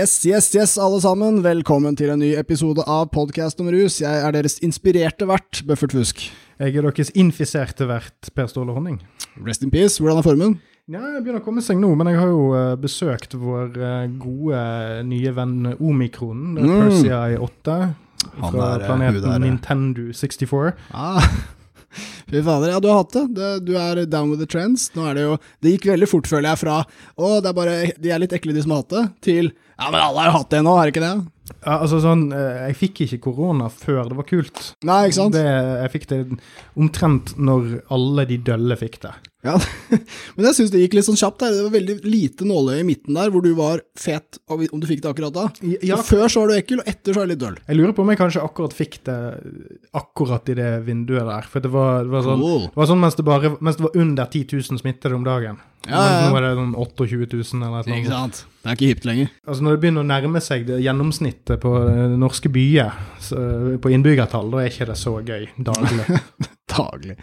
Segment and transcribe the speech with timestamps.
[0.00, 1.42] Yes, yes, yes, alle sammen.
[1.44, 3.98] Velkommen til en ny episode av Podcast om rus.
[4.00, 6.22] Jeg er deres inspirerte vert, Bøffert Fusk.
[6.56, 8.96] Jeg er deres infiserte vert, Per Ståle Honning.
[9.44, 10.00] Rest in peace.
[10.00, 10.56] Hvordan er formen?
[10.88, 14.08] Ja, jeg begynner å komme seg nå, men jeg har jo uh, besøkt vår uh,
[14.22, 14.64] gode
[15.10, 16.74] nye venn Omikronen, mm.
[16.86, 17.78] Persia i 8,
[18.40, 20.78] fra planeten Nintendo 64.
[20.96, 21.28] Ah.
[22.30, 23.24] Fy fader, ja, du har hatt det.
[23.34, 23.50] det.
[23.66, 24.88] Du er down with the trends.
[24.94, 26.78] Nå er det jo Det gikk veldig fort, føler jeg, fra
[27.16, 29.88] å, det er bare De er litt ekle, de som har hatt det, til ja,
[29.88, 31.14] men alle har jo hatt det nå, er det ikke det?
[31.64, 34.60] Ja, altså sånn, eh, Jeg fikk ikke korona før det var kult.
[34.86, 35.36] Nei, ikke sant?
[35.38, 36.20] Det, jeg fikk det
[36.76, 39.14] omtrent når alle de dølle fikk det.
[39.40, 39.54] Ja,
[40.36, 41.40] Men jeg syns det gikk litt sånn kjapt.
[41.40, 41.54] der.
[41.56, 45.00] Det var veldig lite nåløye i midten der, hvor du var fet om du fikk
[45.04, 45.46] det akkurat da.
[45.86, 47.56] Ja, Før så var du ekkel, og etter så var du litt døll.
[47.64, 49.16] Jeg lurer på om jeg kanskje akkurat fikk det
[49.96, 51.48] akkurat i det vinduet der.
[51.48, 52.66] For det var, det var sånn, cool.
[52.68, 55.60] det var sånn mens, det bare, mens det var under 10 000 smittede om dagen.
[55.88, 56.28] Ja, ja.
[56.28, 57.96] Nå er det sånn 28 000 eller noe.
[57.96, 58.42] Ikke sant.
[58.60, 59.32] Det er ikke hipt lenger.
[59.48, 61.72] Altså Når det begynner å nærme seg det gjennomsnittet på
[62.20, 63.00] norske byer,
[63.80, 66.20] på innbyggertall, da er ikke det så gøy daglig.
[66.76, 67.16] daglig.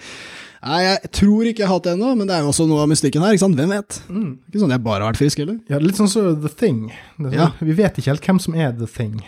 [0.64, 2.84] Nei, jeg tror ikke jeg har hatt det ennå, men det er jo også noe
[2.84, 3.36] av mystikken her.
[3.36, 3.60] ikke sant?
[3.60, 4.00] Hvem vet?
[4.10, 4.32] Mm.
[4.50, 5.62] Ikke sånn at jeg bare har vært frisk, heller.
[5.72, 6.84] Ja, litt sånn som The Thing.
[7.18, 7.52] Sånn, ja.
[7.62, 9.20] Vi vet ikke helt hvem som er The Thing.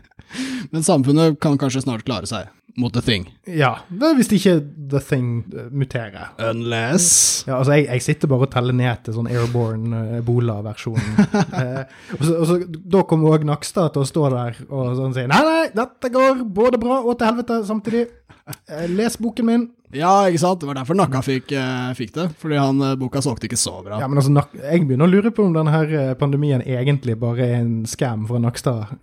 [0.72, 3.28] men samfunnet kan kanskje snart klare seg mot The Thing.
[3.46, 4.56] Ja, hvis ikke
[4.90, 6.32] The Thing eh, muterer.
[6.42, 11.20] Unless Ja, altså, jeg, jeg sitter bare og teller ned til sånn airborne uh, ebola-versjonen.
[11.60, 11.84] eh,
[12.16, 12.58] og, så, og så,
[12.96, 16.42] Da kommer òg Nakstad til å stå der og sånn si Nei, nei, dette går
[16.56, 18.04] både bra og til helvete samtidig.
[18.44, 19.68] Eh, les boken min.
[19.94, 20.60] Ja, ikke sant.
[20.60, 22.26] Det var derfor Nakka fikk, uh, fikk det.
[22.40, 24.00] Fordi han, uh, boka solgte ikke så bra.
[24.02, 27.84] Ja, men altså, Jeg begynner å lure på om denne pandemien egentlig bare er en
[27.88, 28.94] scam fra Nakstad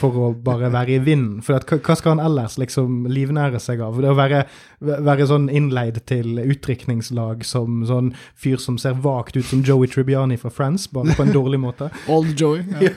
[0.00, 1.40] for å bare være i vinden.
[1.46, 4.00] For at, hva skal han ellers liksom livnære seg av?
[4.00, 4.44] Det å være,
[4.80, 10.38] være sånn innleid til utdrikningslag som sånn fyr som ser vagt ut som Joey Tribbiani
[10.40, 11.90] fra Friends, bare på en dårlig måte.
[12.12, 12.66] Old Joey.
[12.80, 12.92] Ja.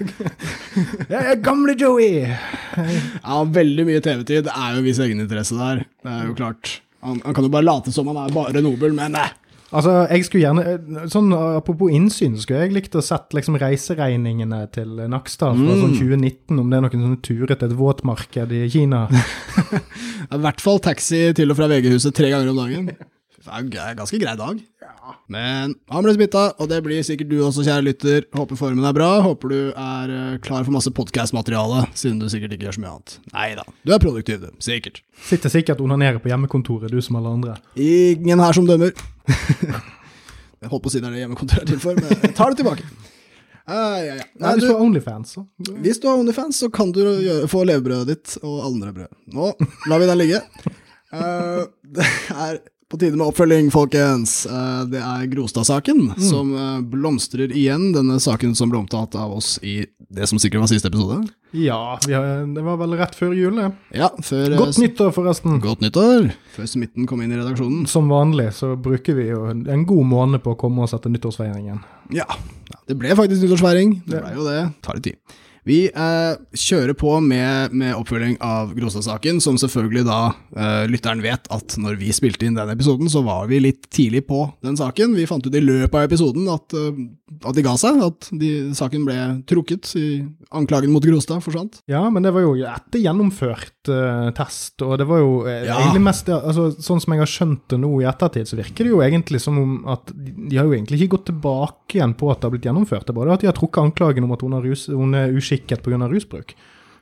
[1.09, 2.25] ja, gamle Joey!
[2.27, 4.49] ja, veldig mye TV-tid.
[4.49, 5.85] Det er jo en viss egeninteresse der.
[6.03, 6.82] Det er jo klart.
[7.03, 9.29] Han, han, kan jo bare late som han er bare nobel, men nei.
[9.73, 14.59] Altså, jeg skulle gjerne, eh, sånn Apropos innsyn, skulle jeg likt å sett liksom reiseregningene
[14.75, 15.81] til Nakstad fra sånn mm.
[15.81, 19.07] sånn 2019, om det er noen sånne turer til et våtmarked i Kina.
[20.33, 22.93] I hvert fall taxi til og fra VG-huset tre ganger om dagen.
[23.43, 24.59] Det er en ganske grei dag.
[24.79, 25.13] Ja.
[25.31, 28.27] Men han ble smitta, og det blir sikkert du også, kjære lytter.
[28.37, 29.09] Håper formen er bra.
[29.25, 32.93] Håper du er eh, klar for masse podkast-materiale, siden du sikkert ikke gjør så mye
[32.93, 33.15] annet.
[33.33, 34.61] Nei da, du er produktiv, du.
[34.63, 35.01] Sikkert.
[35.27, 37.57] Sitter sikkert og onanerer på hjemmekontoret, du som alle andre.
[37.75, 38.95] Ingen her som dømmer.
[40.63, 42.55] jeg holdt på å si det er det hjemmekontoret er til for, men jeg tar
[42.55, 42.87] det tilbake.
[43.63, 44.27] Ah, ja, ja.
[44.39, 45.45] Nei, hvis du har Onlyfans, så
[45.83, 49.19] Hvis du har Onlyfans, så kan du gjøre, få levebrødet ditt og andre brød.
[49.35, 49.51] Nå
[49.91, 50.41] lar vi den ligge.
[51.13, 52.59] Uh, det er
[52.93, 54.43] på tide med oppfølging, folkens.
[54.45, 56.19] Eh, det er Grostad-saken mm.
[56.21, 57.87] som eh, blomstrer igjen.
[57.95, 59.79] Denne saken som ble omtalt av oss i
[60.13, 61.23] det som sikkert var siste episode.
[61.57, 63.71] Ja, det var vel rett før jul, det.
[63.97, 65.57] Ja, før, Godt nyttår, forresten.
[65.61, 66.29] Godt nyttår.
[66.53, 67.87] Før smitten kom inn i redaksjonen.
[67.89, 71.81] Som vanlig så bruker vi jo en god måned på å komme oss etter nyttårsfeiringen.
[72.13, 72.29] Ja,
[72.89, 74.03] det ble faktisk nyttårsfeiring.
[74.05, 74.59] Det ble jo det.
[74.85, 75.41] Tar litt tid.
[75.67, 80.19] Vi eh, kjører på med, med oppfølging av Grostad-saken, som selvfølgelig da
[80.59, 84.25] eh, lytteren vet at når vi spilte inn den episoden, så var vi litt tidlig
[84.27, 85.15] på den saken.
[85.15, 86.91] Vi fant ut i løpet av episoden at, uh,
[87.41, 89.17] at de ga seg, at de, saken ble
[89.49, 89.93] trukket.
[89.99, 90.07] I,
[90.53, 91.79] anklagen mot Grostad forsvant.
[91.89, 95.79] Ja, men det var jo etter gjennomført uh, test, og det var jo uh, ja.
[95.79, 98.93] egentlig mest altså, Sånn som jeg har skjønt det nå i ettertid, så virker det
[98.93, 102.41] jo egentlig som om at de har jo egentlig ikke gått tilbake igjen på at
[102.41, 103.07] det har blitt gjennomført.
[103.07, 105.83] Det er bare at de har trukket anklagen om at hun, rus, hun er uskikket
[105.85, 106.01] pga.
[106.11, 106.55] rusbruk.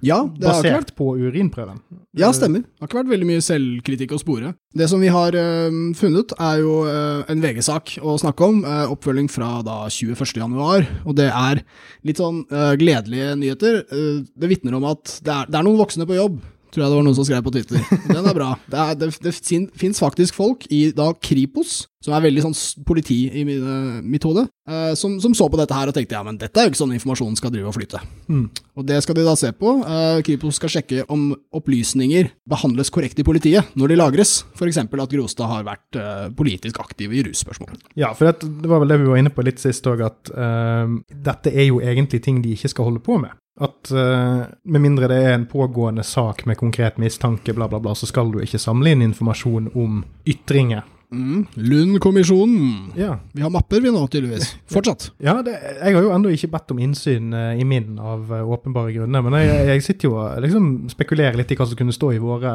[0.05, 1.79] Ja, Basert vært, på urinprøven.
[2.17, 2.63] Ja, stemmer.
[2.65, 4.53] Det har ikke vært veldig mye selvkritikk å spore.
[4.77, 8.63] Det som vi har uh, funnet, er jo uh, en VG-sak å snakke om.
[8.65, 10.89] Uh, oppfølging fra da 21.1.
[11.05, 11.61] Og det er
[12.07, 12.43] litt sånn
[12.81, 13.83] gledelige nyheter.
[13.87, 16.41] det vitner om at det er, det er noen voksne på jobb
[16.71, 17.81] tror jeg det var noen som skrev på Twitter.
[18.07, 18.51] Den er bra.
[18.71, 19.33] Det, er, det, det
[19.77, 22.55] fins faktisk folk i da Kripos, som er veldig sånn
[22.87, 26.39] politi i mitt hode, eh, som, som, så på dette her og tenkte ja, men
[26.41, 28.01] dette er jo ikke sånn informasjonen skal drive og flyte.
[28.31, 28.47] Mm.
[28.79, 29.75] Og det skal de da se på.
[29.83, 34.81] Eh, Kripos skal sjekke om opplysninger behandles korrekt i politiet når de lagres, f.eks.
[34.81, 37.75] at Grostad har vært eh, politisk aktiv i russpørsmål.
[37.99, 40.31] Ja, for det, det, var vel det vi var inne på litt sist òg, at
[40.33, 43.35] uh, dette er jo egentlig ting de ikke skal holde på med.
[43.59, 47.95] At uh, med mindre det er en pågående sak med konkret mistanke, bla, bla, bla,
[47.97, 51.45] så skal du ikke samle inn informasjon om ytringer Mm.
[51.53, 52.91] Lund-kommisjonen.
[52.95, 53.19] Ja.
[53.31, 54.55] Vi har mapper, vi nå, tydeligvis.
[54.71, 55.11] Fortsatt.
[55.21, 58.47] Ja, det, jeg har jo ennå ikke bedt om innsyn uh, i min av uh,
[58.55, 61.95] åpenbare grunner, men jeg, jeg sitter jo og liksom spekulerer litt i hva som kunne
[61.95, 62.53] stå i våre,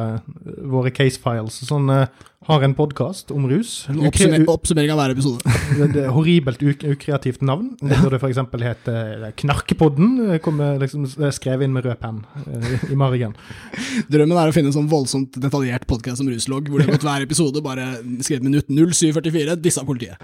[0.65, 1.61] våre case files.
[1.69, 3.87] Sånn, eh, har en podkast om rus.
[3.89, 5.41] Oppsummer oppsummering av hver episode.
[5.79, 7.73] det, det er horribelt uk ukreativt navn.
[7.81, 8.41] Det burde f.eks.
[8.63, 10.11] hete eh, Knarkepodden.
[10.29, 13.35] eh, Kommer liksom skrevet inn med rød penn eh, i margen.
[14.13, 17.09] Drømmen er å finne en sånn voldsomt detaljert podkast som ruslogg, hvor det har gått
[17.09, 17.89] hver episode bare
[18.21, 20.21] skrevet minutt 0744, disse av politiet.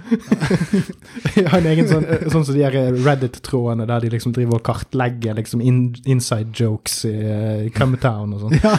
[1.33, 2.69] Jeg har en egen sånn, eh, sånn som de
[3.03, 8.37] Reddit-trådene der de liksom driver og kartlegger liksom in inside jokes i, eh, i Cumtown
[8.37, 8.61] og sånn.
[8.63, 8.77] Ja.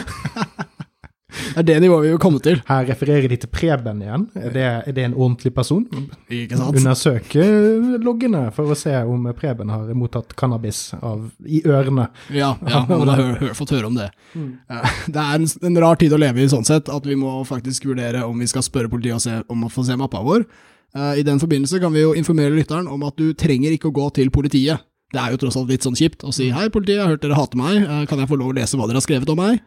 [1.54, 4.26] Det er det nivået vi vil komme til, Her refererer de til Preben igjen.
[4.38, 5.84] Er det, er det en ordentlig person?
[6.30, 6.78] ikke sant?
[6.80, 7.46] Undersøke
[8.02, 12.08] loggene for å se om Preben har mottatt cannabis av, i ørene.
[12.34, 14.10] Ja, ja man har hør, hør, fått høre om det.
[14.34, 14.52] Mm.
[15.14, 17.88] Det er en, en rar tid å leve i sånn sett, at vi må faktisk
[17.90, 20.46] vurdere om vi skal spørre politiet og se, om å få se mappa vår.
[20.94, 23.96] Eh, I den forbindelse kan vi jo informere lytteren om at du trenger ikke å
[23.96, 24.84] gå til politiet.
[25.14, 27.22] Det er jo tross alt litt sånn kjipt å si hei politiet, jeg har hørt
[27.22, 29.38] dere hater meg, Eh, kan jeg få lov å lese hva dere har skrevet om
[29.38, 29.60] meg?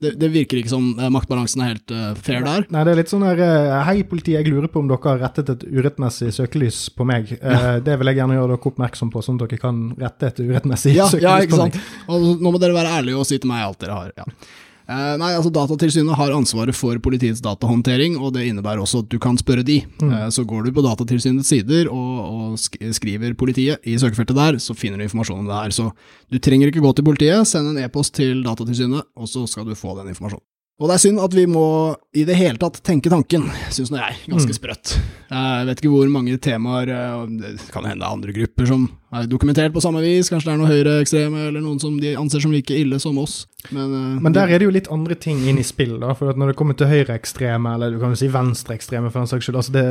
[0.00, 2.64] Det, det virker ikke som eh, maktbalansen er helt uh, fair der.
[2.72, 5.20] Nei, det er litt sånn her eh, Hei, politiet, jeg lurer på om dere har
[5.26, 7.34] rettet et urettmessig søkelys på meg.
[7.36, 7.76] Ja.
[7.86, 10.94] Det vil jeg gjerne gjøre dere oppmerksom på, sånn at dere kan rette et urettmessig
[10.96, 11.76] Ja, søkelys ja, på ikke meg.
[11.76, 12.08] sant.
[12.08, 14.16] Og nå må dere være ærlige og si til meg alt dere har.
[14.16, 14.28] Ja.
[14.90, 19.20] Eh, nei, altså Datatilsynet har ansvaret for politiets datahåndtering, og det innebærer også at du
[19.22, 19.78] kan spørre de.
[20.02, 24.74] Eh, så går du på Datatilsynets sider og, og skriver politiet i søkefeltet der, så
[24.74, 25.76] finner du informasjon om det her.
[25.76, 25.90] Så
[26.32, 29.78] du trenger ikke gå til politiet, send en e-post til Datatilsynet, og så skal du
[29.78, 30.46] få den informasjonen.
[30.80, 31.64] Og det er synd at vi må
[32.16, 34.16] i det hele tatt tenke tanken, syns nå jeg.
[34.32, 34.94] Ganske sprøtt.
[35.28, 38.88] Jeg vet ikke hvor mange temaer eh, Det kan hende det er andre grupper som
[39.12, 40.28] er dokumentert på samme vis.
[40.30, 43.46] Kanskje det er noen høyreekstreme eller noen som de anser som like ille som oss.
[43.72, 46.14] Men, uh, Men der er det jo litt andre ting inn i spill, da.
[46.16, 49.44] For når det kommer til høyreekstreme, eller du kan jo si venstreekstreme for den saks
[49.48, 49.84] skyld, altså det,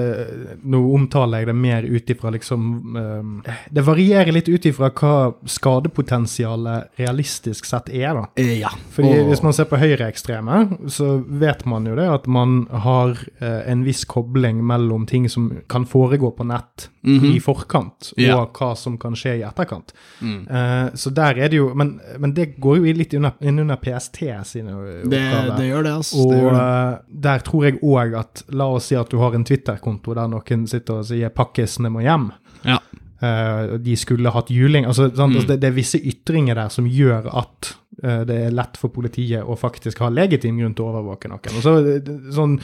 [0.64, 5.14] nå omtaler jeg det mer ut ifra liksom eh, Det varierer litt ut ifra hva
[5.46, 8.26] skadepotensialet realistisk sett er, da.
[8.36, 8.70] eh, ja.
[8.92, 13.10] Fordi Og- Hvis man ser på høyreekstreme, så vet man jo det at man har
[13.42, 17.36] uh, en viss kobling mellom ting som kan foregå på nett Mhm.
[17.36, 19.94] i forkant, og hva som kan skje i etterkant.
[20.22, 20.42] Mm.
[20.50, 23.80] Uh, så der er det jo Men, men det går jo litt under, inn under
[23.82, 25.58] PST sine det, oppgaver.
[25.58, 26.22] det gjør det, altså.
[26.24, 26.62] og det det.
[26.62, 30.32] eh, der tror jeg òg at La oss si at du har en Twitter-konto der
[30.32, 32.32] noen sitter og sier 'pakkisene må hjem'.
[32.66, 32.80] Ja.
[33.20, 34.86] Uh, de skulle hatt juling.
[34.86, 35.34] Altså, sant?
[35.34, 35.36] Mm.
[35.36, 39.44] altså, det, det er visse ytringer der som gjør at det er lett for politiet
[39.44, 41.56] å faktisk ha legitim grunn til å overvåke noen.
[41.58, 42.60] Og så, eh, sånn,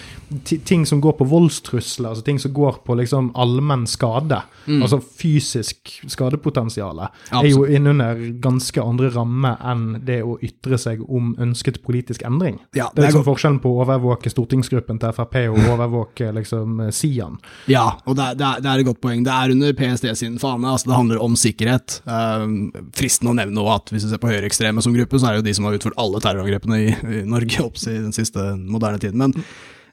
[0.65, 4.81] ting som går på voldstrusler, altså ting som går på liksom allmenn skade, Mm.
[4.81, 6.99] altså fysisk skadepotensial,
[7.31, 12.59] er jo innunder ganske andre rammer enn det å ytre seg om ønsket politisk endring.
[12.73, 17.37] Ja, Det er liksom forskjellen på å overvåke stortingsgruppen til Frp og overvåke liksom Sian.
[17.67, 19.23] Ja, og det, er- det, er, det er et godt poeng.
[19.23, 20.65] Det er under PST sin fane.
[20.65, 21.99] altså Det handler om sikkerhet.
[22.07, 25.35] Um, fristende å nevne også at hvis du ser på høyreekstreme som gruppe, så er
[25.37, 26.91] det jo de som har utført alle terrorangrepene i,
[27.21, 29.21] i Norge opp i den siste moderne tiden.
[29.21, 29.33] Men,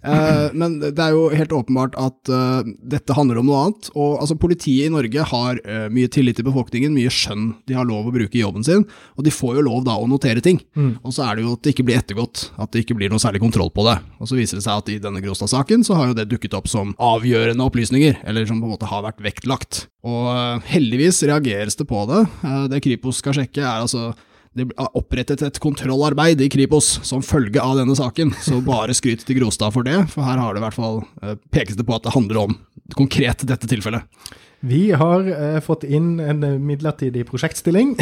[0.03, 3.91] eh, men det er jo helt åpenbart at eh, dette handler om noe annet.
[3.95, 7.87] Og altså, Politiet i Norge har eh, mye tillit til befolkningen, mye skjønn de har
[7.89, 8.83] lov å bruke i jobben sin,
[9.17, 10.59] og de får jo lov da å notere ting.
[11.05, 13.23] Og så er det jo at det ikke blir ettergått, at det ikke blir noe
[13.23, 13.99] særlig kontroll på det.
[14.19, 16.67] Og så viser det seg at i denne Gråstad-saken så har jo det dukket opp
[16.73, 19.85] som avgjørende opplysninger, eller som på en måte har vært vektlagt.
[20.03, 22.25] Og eh, heldigvis reageres det på det.
[22.43, 24.11] Eh, Det Kripos skal sjekke er altså
[24.59, 29.25] det ble opprettet et kontrollarbeid i Kripos som følge av denne saken, så bare skryt
[29.25, 31.97] til Grostad for det, for her har det i hvert fall eh, pekes det på
[31.97, 32.56] at det handler om
[32.99, 34.05] konkret dette tilfellet.
[34.63, 37.97] Vi har eh, fått inn en eh, midlertidig prosjektstilling,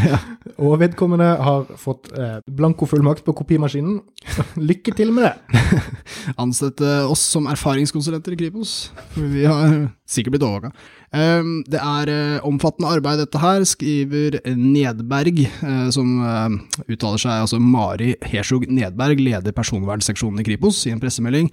[0.64, 4.00] og vedkommende har fått eh, blankofullmakt på kopimaskinen.
[4.70, 5.60] Lykke til med det!
[6.42, 8.74] Ansette oss som erfaringskonsulenter i Kripos.
[9.14, 10.74] Vi har sikkert blitt overvåka.
[11.14, 17.46] Um, det er uh, omfattende arbeid, dette her, skriver Nedberg, uh, som uh, uttaler seg,
[17.46, 21.50] altså Mari Herskog Nedberg, leder personvernseksjonen i Kripos, i en pressemelding.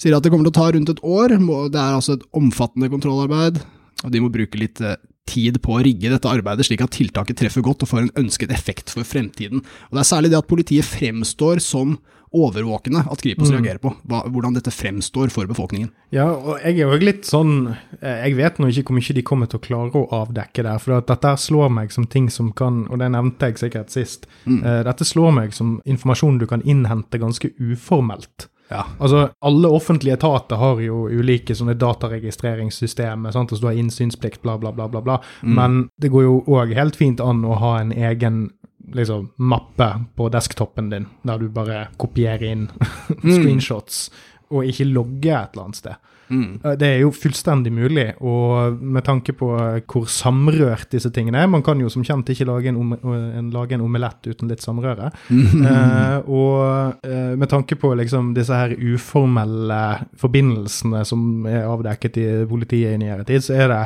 [0.00, 1.36] Sier at det kommer til å ta rundt et år.
[1.72, 3.60] Det er altså et omfattende kontrollarbeid,
[4.04, 4.96] og de må bruke litt eh,
[5.28, 8.52] tid på å rigge dette arbeidet slik at tiltaket treffer godt og får en ønsket
[8.54, 9.60] effekt for fremtiden.
[9.90, 14.18] Og Det er særlig det at politiet fremstår som overvåkende at Kripos reagerer på, hva,
[14.28, 15.88] hvordan dette fremstår for befolkningen.
[16.12, 17.70] Ja, og jeg er jo litt sånn
[18.02, 20.80] eh, Jeg vet nå ikke hvor mye de kommer til å klare å avdekke der.
[20.82, 24.28] For at dette slår meg som ting som kan Og det nevnte jeg sikkert sist.
[24.46, 28.48] eh, Dette slår meg som informasjon du kan innhente ganske uformelt.
[28.68, 28.84] Ja.
[28.98, 33.32] Altså, Alle offentlige etater har jo ulike sånne dataregistreringssystemer.
[33.32, 33.52] sant?
[33.52, 35.00] Altså, du har innsynsplikt, bla, bla, bla, bla.
[35.00, 35.18] bla.
[35.42, 38.50] Men det går jo òg helt fint an å ha en egen
[38.92, 42.68] liksom, mappe på desktopen din, der du bare kopierer inn
[43.24, 44.08] screenshots
[44.48, 45.96] og ikke logger et eller annet sted.
[46.30, 46.60] Mm.
[46.64, 49.48] Eh, Det er jo fullstendig mulig, og med tanke på
[49.88, 53.50] hvor samrørt disse tingene er Man kan jo som kjent ikke lage en, om, en,
[53.54, 55.10] lage en omelett uten litt samrøre.
[55.30, 59.80] Eh, og eh, med tanke på liksom disse her uformelle
[60.20, 63.80] forbindelsene som er avdekket i politiet i nyere tid, så er det,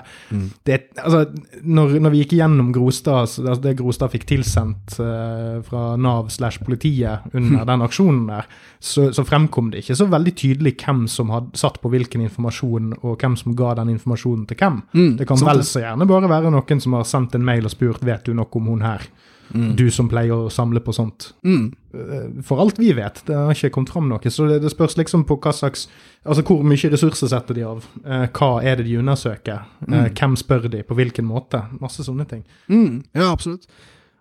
[0.66, 1.25] det altså,
[1.62, 6.28] når, når vi gikk gjennom Grostad, så- altså det Grostad fikk tilsendt eh, fra Nav
[6.30, 8.46] slash politiet under den aksjonen der,
[8.82, 12.31] så, så fremkom det ikke så veldig tydelig hvem som hadde satt på hvilken informasjon,
[12.38, 14.80] og hvem som ga den informasjonen til hvem.
[14.94, 17.64] Mm, det kan sant vel så gjerne bare være noen som har sendt en mail
[17.68, 19.04] og spurt vet du noe om hun her,
[19.52, 21.34] du som pleier å samle på sånt.
[21.44, 21.72] Mm.
[21.92, 24.30] Eh, For alt vi vet, det har ikke kommet fram noe.
[24.32, 25.88] Så det, det spørs liksom på hva slags
[26.24, 27.84] Altså hvor mye ressurser setter de av?
[28.06, 29.64] Eh, hva er det de undersøker?
[29.90, 30.84] Eh, hvem spør de?
[30.86, 31.64] På hvilken måte?
[31.82, 32.44] Masse sånne ting.
[32.70, 33.66] Mm, ja, absolutt.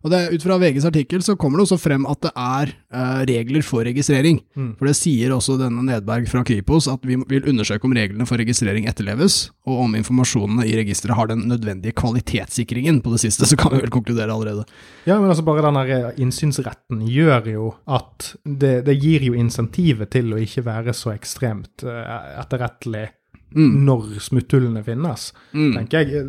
[0.02, 3.22] Og det, Ut fra VGs artikkel så kommer det også frem at det er eh,
[3.30, 4.40] regler for registrering.
[4.58, 4.74] Mm.
[4.80, 8.42] For det sier også denne Nedberg fra Kripos at vi vil undersøke om reglene for
[8.42, 13.02] registrering etterleves, og om informasjonene i registeret har den nødvendige kvalitetssikringen.
[13.06, 14.66] På det siste så kan vi vel konkludere allerede.
[15.06, 19.38] Ja, men altså bare den her eh, innsynsretten gjør jo at det, det gir jo
[19.38, 23.10] insentivet til å ikke være så ekstremt eh, etterrettelig
[23.56, 23.72] Mm.
[23.86, 25.74] når smutthullene finnes, Mm.
[25.76, 26.26] tenker jeg.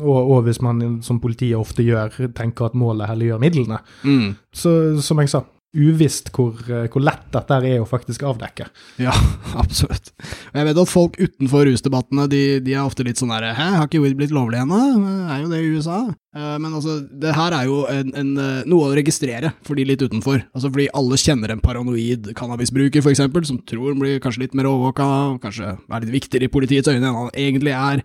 [0.00, 3.78] Og, og hvis man, som politiet ofte gjør, tenker at målet helliggjør midlene.
[4.04, 4.34] Mm.
[4.52, 8.66] Så som jeg sa, uvisst hvor, eh, hvor lett dette er å faktisk avdekke.
[9.00, 9.14] Ja,
[9.62, 10.10] absolutt.
[10.52, 13.68] Og jeg vet at folk utenfor rusdebattene, de, de er ofte litt sånn der Hæ,
[13.78, 14.80] har ikke weed blitt lovlig ennå?
[15.32, 15.98] Er jo det i USA?
[16.36, 19.88] Eh, Men altså, det her er jo en, en, eh, noe å registrere for de
[19.88, 20.44] litt utenfor.
[20.52, 24.68] Altså fordi alle kjenner en paranoid cannabisbruker, eksempel, som tror han blir kanskje litt mer
[24.70, 25.08] overvåka,
[25.42, 28.04] kanskje er litt viktigere i politiets øyne enn han egentlig er.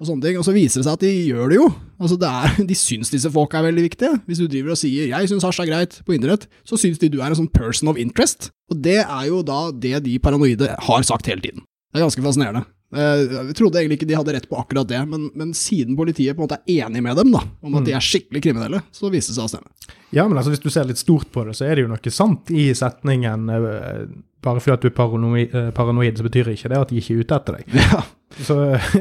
[0.00, 1.66] Og sånne ting, og så viser det seg at de gjør det jo.
[2.02, 4.16] Altså det er, De syns disse folka er veldig viktige.
[4.26, 7.08] Hvis du driver og sier 'jeg syns hasj er greit' på internett, så syns de
[7.12, 8.50] du er en sånn person of interest.
[8.70, 11.62] Og det er jo da det de paranoide har sagt hele tiden.
[11.92, 12.64] Det er ganske fascinerende.
[12.92, 16.36] Eh, Jeg trodde egentlig ikke de hadde rett på akkurat det, men, men siden politiet
[16.36, 19.08] på en måte er enig med dem da, om at de er skikkelig kriminelle, så
[19.12, 19.70] viste det seg å stemme.
[20.12, 22.12] Ja, men altså hvis du ser litt stort på det, så er det jo noe
[22.12, 24.04] sant i setningen eh,
[24.42, 27.14] bare fordi at du er paranoid, eh, paranoid, så betyr ikke det at de ikke
[27.14, 27.78] er ute etter deg.
[28.32, 28.54] Ja, Så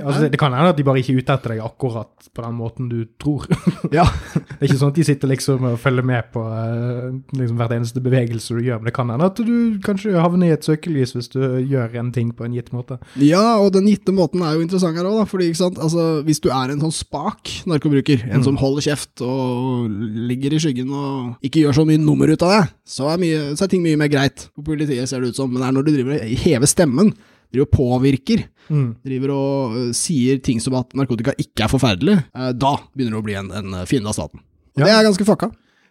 [0.04, 2.56] altså, det, kan hende at de bare ikke er ute etter deg akkurat på den
[2.58, 3.46] måten du tror.
[3.98, 4.04] ja.
[4.36, 7.06] Det er ikke sånn at de sitter liksom og følger med på eh,
[7.40, 10.56] liksom hvert eneste bevegelse du gjør, men det kan hende at du kanskje havner i
[10.58, 13.00] et søkelys hvis du gjør en ting på en gitt måte.
[13.24, 15.24] Ja, og den gitte måten er jo interessant her òg.
[15.32, 19.24] Fordi, ikke sant, altså, hvis du er en sånn spak narkobruker, en som holder kjeft
[19.24, 19.88] og
[20.28, 23.44] ligger i skyggen og ikke gjør så mye nummer ut av det, så er, mye,
[23.56, 24.50] så er ting mye mer greit.
[24.58, 27.14] På politiet ser det ut som, men det er når du driver og hever stemmen,
[27.52, 28.92] driver og påvirker, Mm.
[29.04, 33.20] driver og uh, sier ting som at narkotika ikke er forferdelig, uh, da begynner du
[33.20, 34.40] å bli en, en fiende av staten.
[34.78, 34.86] Og Ja.
[34.86, 35.50] det er ganske fucka.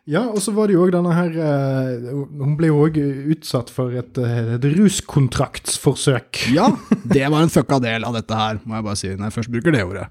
[0.09, 2.06] Ja, og så var det jo òg denne her eh,
[2.40, 2.97] Hun ble jo òg
[3.35, 4.64] utsatt for et, eh, et
[5.44, 6.40] ruskontraktsforsøk.
[6.54, 6.70] Ja,
[7.04, 9.52] det var en fucka del av dette her, må jeg bare si, når jeg først
[9.54, 10.06] bruker det ordet.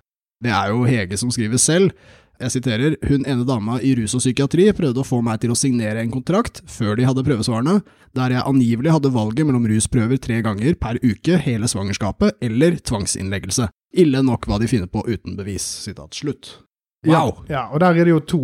[0.45, 1.91] Det er jo Hege som skriver selv.
[2.39, 5.58] Jeg siterer, hun ene dama i rus og psykiatri prøvde å få meg til å
[5.60, 7.81] signere en kontrakt før de hadde prøvesvarene,
[8.15, 13.67] der jeg angivelig hadde valget mellom rusprøver tre ganger per uke hele svangerskapet eller tvangsinnleggelse.
[14.00, 15.67] Ille nok hva de finner på uten bevis.
[15.84, 16.53] Sitat slutt.
[17.08, 17.43] Wow!
[17.51, 18.41] Ja, og der er det jo to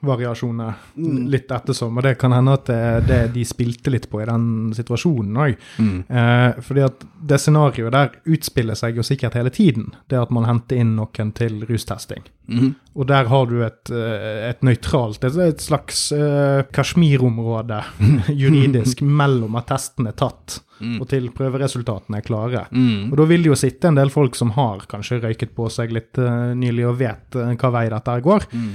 [0.00, 1.28] tolkningsvariasjoner, Mm.
[1.28, 4.72] litt ettersom, og det kan hende at det, det de spilte litt på i den
[4.74, 5.56] situasjonen òg.
[5.78, 6.04] Mm.
[6.08, 9.94] Eh, fordi at det scenarioet der utspiller seg jo sikkert hele tiden.
[10.08, 12.22] Det at man henter inn noen til rustesting.
[12.48, 12.74] Mhm.
[12.98, 17.82] Og der har du et, eh, et nøytralt, et, slags slags Kashmir-område
[18.42, 21.00] juridisk mellom at testen er tatt Mm.
[21.02, 22.60] og til prøveresultatene er klare.
[22.70, 23.10] Mm.
[23.10, 25.90] Og da vil det jo sitte en del folk som har kanskje røyket på seg
[25.94, 28.46] litt uh, nylig og vet uh, hva vei dette går.
[28.52, 28.70] Mm.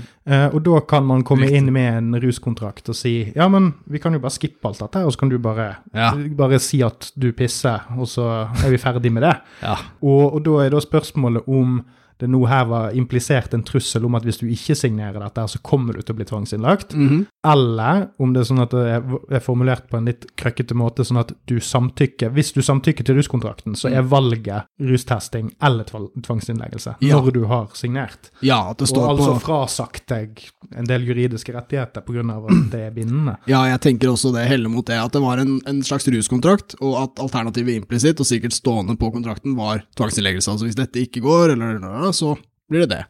[0.56, 1.58] Og da kan man komme Riktig.
[1.60, 5.02] inn med en ruskontrakt og si ja, men vi kan jo bare skippe alt dette,
[5.04, 6.14] og så kan du bare, Ja.
[6.40, 8.30] bare si at du pisser, og så
[8.64, 9.34] er vi ferdig med det.
[9.62, 9.76] Ja.
[10.00, 11.82] Og, og da er da spørsmålet om
[12.24, 15.60] det nå her var implisert en trussel om at hvis du ikke signerer dette, så
[15.66, 16.96] kommer du til å bli tvangsinnlagt.
[16.96, 17.26] Mhm.
[17.46, 19.04] Eller om det er sånn at det er,
[19.36, 23.18] er formulert på en litt krøkkete måte, sånn at du samtykker Hvis du samtykker til
[23.20, 25.84] ruskontrakten, så er valget rustesting eller
[26.24, 27.20] tvangsinnleggelse Ja.
[27.20, 28.32] når du har signert.
[28.42, 30.40] ja, det står Og altså på frasagt deg
[30.76, 32.24] en del juridiske rettigheter pga.
[32.24, 33.38] at det er bindende.
[33.48, 36.76] Ja, jeg tenker også det heller mot det, at det var en, en slags ruskontrakt,
[36.82, 40.50] og at alternativet implisitt, og sikkert stående på kontrakten, var tvangsinnleggelse.
[40.52, 41.80] Altså hvis dette ikke går, eller
[42.14, 42.36] så
[42.70, 43.04] blir det det.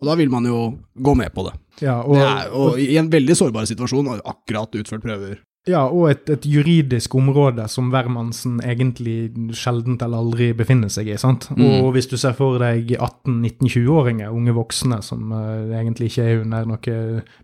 [0.00, 1.54] Og da vil man jo gå med på det.
[1.84, 5.38] Ja, og, det er, og i en veldig sårbar situasjon, akkurat utført prøver.
[5.68, 11.18] Ja, og et, et juridisk område som hvermannsen egentlig sjeldent eller aldri befinner seg i.
[11.20, 11.50] sant?
[11.52, 11.82] Mm.
[11.84, 16.64] Og hvis du ser for deg 18-19-20-åringer, unge voksne, som uh, egentlig ikke er under
[16.70, 16.94] noe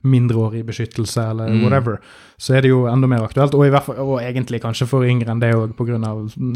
[0.09, 1.61] mindreårig beskyttelse eller Mm.
[1.67, 2.01] whatever,
[2.41, 3.55] så er det jo enda mer aktuelt.
[3.55, 6.01] Og, fall, og egentlig kanskje for yngre enn det òg, pga.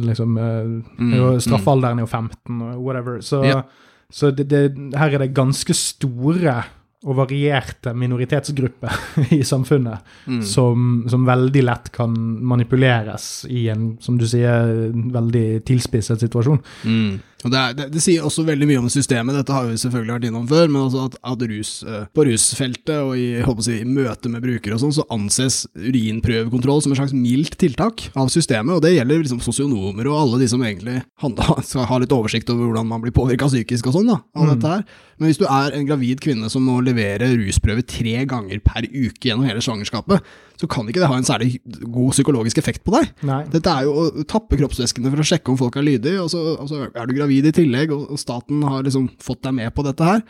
[0.09, 0.65] Liksom, uh,
[0.97, 1.41] Mm, mm.
[1.45, 3.21] straffealderen er jo 15, og whatever.
[3.21, 3.63] Så, Ja.
[4.11, 4.63] Så det, det,
[4.99, 6.59] her er det ganske store
[7.01, 8.93] og varierte minoritetsgrupper
[9.39, 10.43] i samfunnet Mm.
[10.45, 12.13] som, som veldig lett kan
[12.45, 16.61] manipuleres i en, som du sier, veldig tilspisset situasjon.
[16.85, 17.15] Mm.
[17.41, 20.27] Det, er, det, det sier også veldig mye om systemet, dette har vi selvfølgelig vært
[20.29, 23.29] innom før, men altså at, at rus, eh, på rusfeltet og i,
[23.65, 28.09] si, i møte med brukere og sånn, så anses urinprøvekontroll som et slags mildt tiltak
[28.19, 32.01] av systemet, og det gjelder liksom sosionomer og alle de som egentlig handler, skal ha
[32.03, 34.53] litt oversikt over hvordan man blir påvirka psykisk og sånn, da, av Mm.
[34.55, 34.85] dette her.
[35.21, 39.29] Men hvis du er en gravid kvinne som må levere rusprøve tre ganger per uke
[39.29, 40.25] gjennom hele svangerskapet,
[40.61, 41.55] så kan ikke det ha en særlig
[41.89, 43.09] god psykologisk effekt på deg.
[43.25, 43.41] Nei.
[43.53, 46.43] Dette er jo å tappe kroppsvæskene for å sjekke om folk er lydige, og så,
[46.61, 49.73] og så er du gravid i tillegg, og, og staten har liksom fått deg med
[49.77, 50.23] på dette her.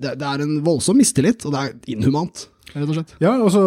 [0.00, 3.10] Det, det er en voldsom mistillit, og det er inhumant, rett og slett.
[3.20, 3.60] Ja, og så,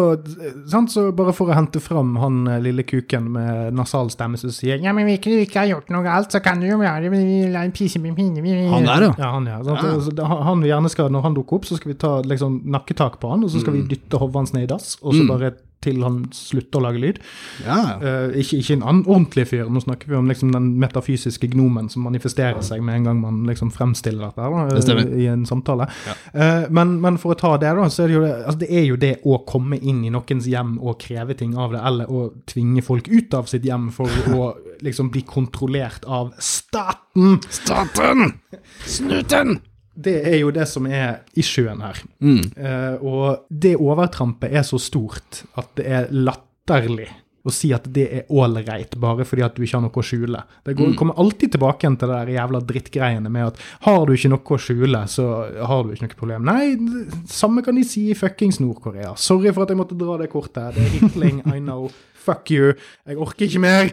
[0.68, 4.50] sant, så bare for å hente fram han eh, lille kuken med nasal stemme som
[4.52, 7.62] sier Ja, men vi du ikke har gjort noe galt, så kan du jo la
[7.62, 8.42] en pise med pinne
[8.74, 9.14] Han der, ja.
[9.22, 9.60] Ja, han, ja.
[9.62, 9.86] Sant?
[9.86, 9.94] Ja.
[10.02, 13.20] Så han vi gjerne skal, Når han dukker opp, så skal vi ta liksom, nakketak
[13.22, 15.30] på han, og så skal vi dytte hodet hans ned i dass, og så Mm.
[15.30, 15.54] bare
[15.84, 17.20] til han slutter å lage lyd.
[17.62, 17.78] Ja.
[18.02, 21.90] Eh, ikke, ikke en annen ordentlig fyr, nå snakker vi om liksom den metafysiske gnomen
[21.92, 25.46] som manifesterer seg med en gang man liksom fremstiller dette da, Det eh, i en
[25.48, 25.88] samtale.
[26.08, 26.16] Ja.
[26.34, 28.70] Uh, men, men for å ta det, da, så er det jo det, altså det
[28.80, 32.10] er jo det å komme inn i noens hjem og kreve ting av det, eller
[32.10, 34.52] å tvinge folk ut av sitt hjem for å
[34.84, 37.38] liksom bli kontrollert av staten.
[37.50, 38.38] Staten!
[38.86, 39.60] Snuten!
[39.98, 42.02] Det er jo det som er issuen her.
[42.22, 42.42] Mm.
[42.54, 47.08] Uh, og det overtrampet er så stort at det er latterlig
[47.48, 50.42] å si at det er ålreit bare fordi at du ikke har noe å skjule.
[50.66, 54.14] Det går, kommer alltid tilbake igjen til det der jævla drittgreiene med at har du
[54.14, 55.28] ikke noe å skjule, så
[55.70, 56.48] har du ikke noe problem.
[56.48, 59.14] Nei, samme kan de si i fuckings Nord-Korea.
[59.20, 60.76] Sorry for at jeg måtte dra det kortet.
[60.76, 61.88] Det er hitling, I know.
[62.28, 62.74] Fuck you.
[63.08, 63.92] Jeg orker ikke mer.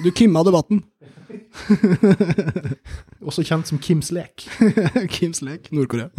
[0.00, 0.80] Du kimma debatten.
[3.28, 4.46] Også kjent som Kims lek.
[5.14, 6.10] Kims lek, Nord-Korea.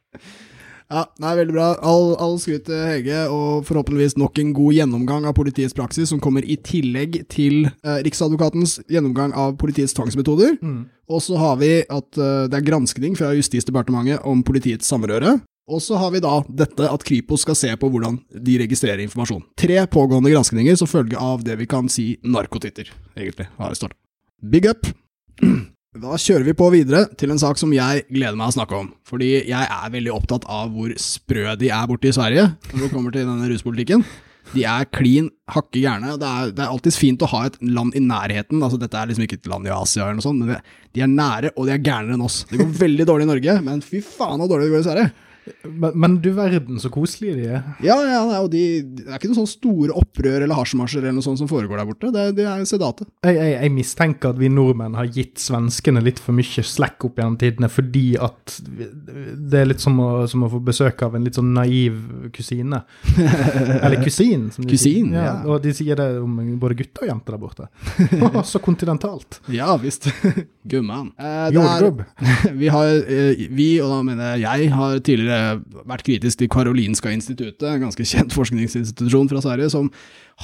[0.94, 1.68] ja, nei, veldig bra.
[1.84, 6.22] All, all skryt til Hege, og forhåpentligvis nok en god gjennomgang av politiets praksis, som
[6.22, 10.58] kommer i tillegg til eh, Riksadvokatens gjennomgang av politiets tvangsmetoder.
[10.62, 10.82] Mm.
[11.12, 15.38] Og så har vi at eh, det er granskning fra Justisdepartementet om politiets samrøre.
[15.70, 19.44] Og så har vi da dette at Kripos skal se på hvordan de registrerer informasjon.
[19.58, 24.01] Tre pågående granskninger som følge av det vi kan si narkotitter, egentlig, har det startet.
[24.42, 24.86] Big up!
[26.02, 28.86] Da kjører vi på videre til en sak som jeg gleder meg å snakke om.
[29.04, 32.88] Fordi jeg er veldig opptatt av hvor sprø de er borte i Sverige når det
[32.94, 34.00] kommer til denne ruspolitikken.
[34.54, 36.14] De er klin hakke gærne.
[36.16, 38.64] Det er, det er alltid fint å ha et land i nærheten.
[38.64, 40.64] Altså, dette er liksom ikke et land i Asia, eller noe sånt, men
[40.96, 42.40] de er nære, og de er gærnere enn oss.
[42.48, 45.31] Det går veldig dårlig i Norge, men fy faen så dårlig det går i Sverige.
[45.66, 47.62] Men, men du verden så koselige de er.
[47.82, 51.26] Ja, ja, og de, det er ikke noen sånne store opprør eller hasjmarsjer eller noe
[51.26, 52.10] sånt som foregår der borte.
[52.14, 53.06] Det, det er sedate.
[53.26, 57.18] Jeg, jeg, jeg mistenker at vi nordmenn har gitt svenskene litt for mye slack opp
[57.18, 61.26] gjennom tidene, fordi at det er litt som å, som å få besøk av en
[61.26, 61.98] litt sånn naiv
[62.36, 62.82] kusine.
[63.82, 65.18] Eller kusin, som de Kusin, sier.
[65.26, 65.34] ja.
[65.48, 68.44] Og de sier det om både gutter og jenter der borte.
[68.48, 69.40] Så kontinentalt.
[69.52, 70.06] Ja visst.
[70.70, 71.10] Gumman.
[71.18, 71.50] Eh,
[72.54, 75.31] vi, har, eh, vi, og da mener jeg jeg, har tidligere
[75.88, 79.90] vært kritisk til Karolinska instituttet, en ganske kjent forskningsinstitusjon fra Sverige, som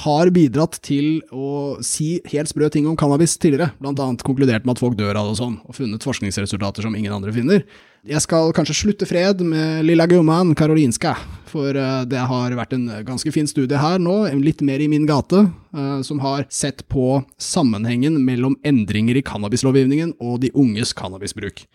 [0.03, 4.77] har bidratt til å si helt sprø ting om cannabis tidligere, blant annet konkludert med
[4.77, 7.65] at folk dør av det og sånn, og funnet forskningsresultater som ingen andre finner.
[8.07, 11.17] Jeg skal kanskje slutte fred med lilla gumman Karolinska,
[11.49, 15.07] for eh, det har vært en ganske fin studie her nå, litt mer i min
[15.09, 15.43] gate,
[15.75, 21.65] eh, som har sett på sammenhengen mellom endringer i cannabislovgivningen og de unges cannabisbruk.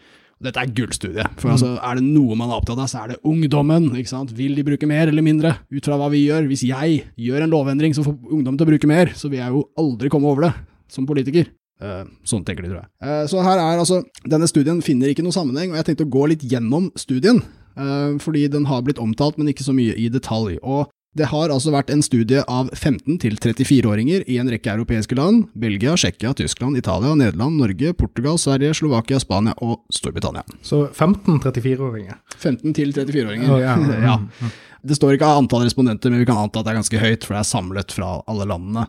[0.43, 3.21] Dette er gullstudie, for altså, er det noe man er opptatt av, så er det
[3.25, 3.87] ungdommen.
[3.97, 4.33] ikke sant?
[4.37, 6.49] Vil de bruke mer eller mindre, ut fra hva vi gjør?
[6.51, 9.55] Hvis jeg gjør en lovendring som får ungdom til å bruke mer, så vil jeg
[9.55, 10.53] jo aldri komme over det
[10.91, 11.47] som politiker.
[11.83, 12.91] Eh, sånn tenker de, tror jeg.
[13.03, 16.13] Eh, så her er altså, Denne studien finner ikke noen sammenheng, og jeg tenkte å
[16.19, 17.43] gå litt gjennom studien.
[17.77, 20.59] eh, fordi den har blitt omtalt, men ikke så mye i detalj.
[20.63, 25.15] Og det har altså vært en studie av 15- til 34-åringer i en rekke europeiske
[25.15, 25.45] land.
[25.55, 30.43] Belgia, Tsjekkia, Tyskland, Italia, Nederland, Norge, Portugal, Sverige, Slovakia, Spania og Storbritannia.
[30.67, 32.19] Så 15-34-åringer.
[32.35, 33.53] 15 til 34-åringer.
[33.55, 33.77] oh, ja.
[34.09, 34.51] ja.
[34.83, 37.37] Det står ikke antall respondenter, men vi kan anta at det er ganske høyt, for
[37.37, 38.89] det er samlet fra alle landene.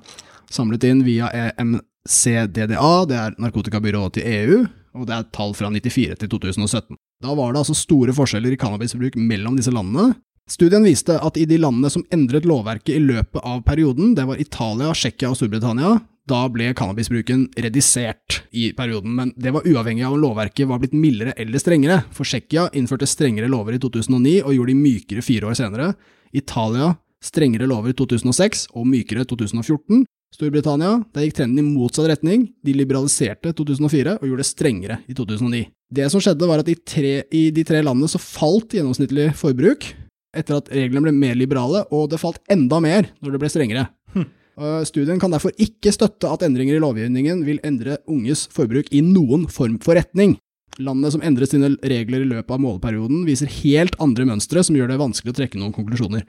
[0.51, 4.59] Samlet inn via EMCDDA, det er narkotikabyrået til EU,
[4.97, 6.97] og det er tall fra 94 til 2017.
[7.23, 11.47] Da var det altså store forskjeller i cannabisbruk mellom disse landene, Studien viste at i
[11.49, 15.95] de landene som endret lovverket i løpet av perioden, det var Italia, Tsjekkia og Storbritannia,
[16.29, 20.93] da ble cannabisbruken redisert i perioden, men det var uavhengig av om lovverket var blitt
[20.93, 25.49] mildere eller strengere, for Tsjekkia innførte strengere lover i 2009 og gjorde de mykere fire
[25.49, 25.89] år senere.
[26.33, 26.93] Italia
[27.25, 30.05] strengere lover i 2006 og mykere 2014.
[30.35, 35.17] Storbritannia, der gikk trenden i motsatt retning, de liberaliserte 2004 og gjorde det strengere i
[35.17, 35.65] 2009.
[35.95, 39.93] Det som skjedde var at i, tre, i de tre landene så falt gjennomsnittlig forbruk
[40.37, 43.85] etter at reglene ble mer liberale, og det falt enda mer når det ble strengere.
[44.15, 44.25] Hm.
[44.87, 49.49] Studien kan derfor ikke støtte at endringer i lovgivningen vil endre unges forbruk i noen
[49.51, 50.37] form for retning.
[50.79, 54.91] Landene som endret sine regler i løpet av måleperioden, viser helt andre mønstre som gjør
[54.91, 56.25] det vanskelig å trekke noen konklusjoner.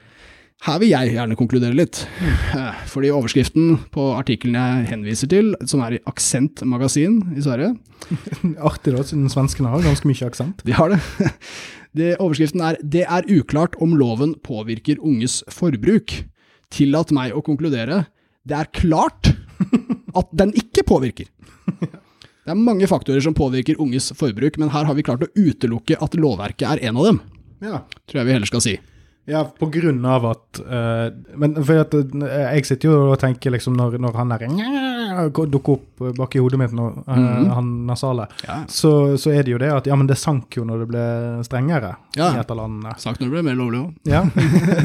[0.64, 1.98] Her vil jeg gjerne konkludere litt,
[2.88, 7.74] fordi overskriften på artikkelen jeg henviser til, som er i Aksent magasin i Sverige
[8.68, 10.62] Artig da, siden svenskene har ganske mye aksent.
[10.64, 10.98] De har det.
[11.96, 12.16] Det.
[12.20, 16.24] Overskriften er 'Det er uklart om loven påvirker unges forbruk'.
[16.70, 18.06] Tillat meg å konkludere
[18.46, 19.32] det er klart
[20.18, 21.26] at den ikke påvirker.
[22.46, 25.98] Det er mange faktorer som påvirker unges forbruk, men her har vi klart å utelukke
[25.98, 27.18] at lovverket er en av dem.
[27.64, 27.80] Ja.
[28.06, 28.76] Tror jeg vi heller skal si.
[29.26, 33.50] Ja, på grunn av at uh, Men for at, uh, jeg sitter jo og tenker
[33.50, 34.44] liksom når, når han der
[35.50, 37.48] dukker opp bak i hodet mitt, når, uh, mm -hmm.
[37.54, 38.58] han nasale, ja.
[38.68, 41.04] så, så, er det jo det at ja, men det sank jo når det ble
[41.44, 42.36] strengere ja.
[42.36, 42.94] i et av landene.
[42.98, 43.94] Sank når det ble mer lovlig òg.
[44.04, 44.22] Ja.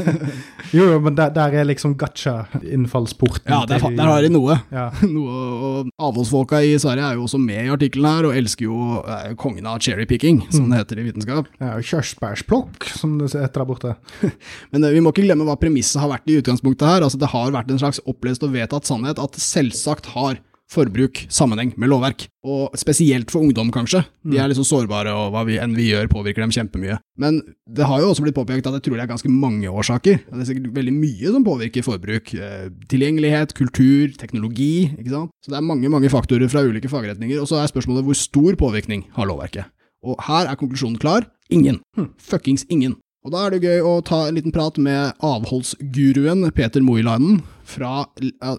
[0.78, 3.52] jo, men der, der, er liksom gacha-innfallsporten.
[3.52, 4.60] Ja, der, der, har de noe.
[4.72, 4.90] Ja.
[5.18, 9.04] noe og avholdsfolka i Sverige er jo også med i artikkelen her, og elsker jo
[9.38, 10.70] kongen av cherrypicking, som mm.
[10.72, 11.48] det heter i vitenskap.
[11.60, 13.96] Ja, Kirsebærsplukk, som det heter der borte.
[14.74, 17.06] Men eh, vi må ikke glemme hva premisset har vært i utgangspunktet her.
[17.06, 20.40] Altså, det har vært en slags opplest og vedtatt sannhet at selvsagt har
[20.72, 22.26] forbruk sammenheng med lovverk.
[22.48, 24.04] Og spesielt for ungdom, kanskje.
[24.24, 26.98] De er liksom sårbare, og hva vi enn vi gjør, påvirker dem kjempemye.
[27.22, 30.24] Men det har jo også blitt påpekt at jeg tror det er ganske mange årsaker.
[30.24, 32.34] Det er sikkert veldig mye som påvirker forbruk.
[32.34, 35.36] Eh, tilgjengelighet, kultur, teknologi, ikke sant.
[35.44, 37.42] Så det er mange, mange faktorer fra ulike fagretninger.
[37.44, 39.70] Og så er spørsmålet hvor stor påvirkning har lovverket.
[40.08, 41.28] Og her er konklusjonen klar.
[41.54, 41.82] Ingen.
[41.98, 42.14] Hm.
[42.18, 42.96] Fuckings ingen.
[43.22, 48.08] Og da er det gøy å ta en liten prat med avholdsguruen Peter Moilainen fra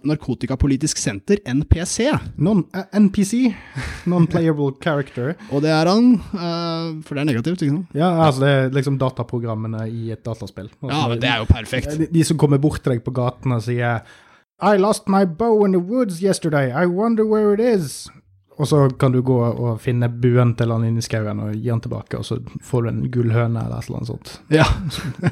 [0.07, 2.07] Narkotikapolitisk senter, NPC.
[2.39, 3.51] Non, uh, NPC,
[4.07, 5.35] Non-Playable Character.
[5.51, 7.99] Og det er han, uh, for det er negativt, ikke sant?
[7.99, 10.71] Ja, altså det er liksom dataprogrammene i et dataspill.
[10.79, 11.99] Altså, ja, men det er jo perfekt.
[11.99, 14.07] De, de som kommer bort til deg på gaten og sier
[14.63, 18.07] I lost my bow in the woods yesterday, I wonder where it is.
[18.63, 21.81] Og så kan du gå og finne buen til han inni skauen og gi han
[21.83, 24.33] tilbake, og så får du en gullhøne eller et eller annet sånt.
[24.55, 24.67] Ja.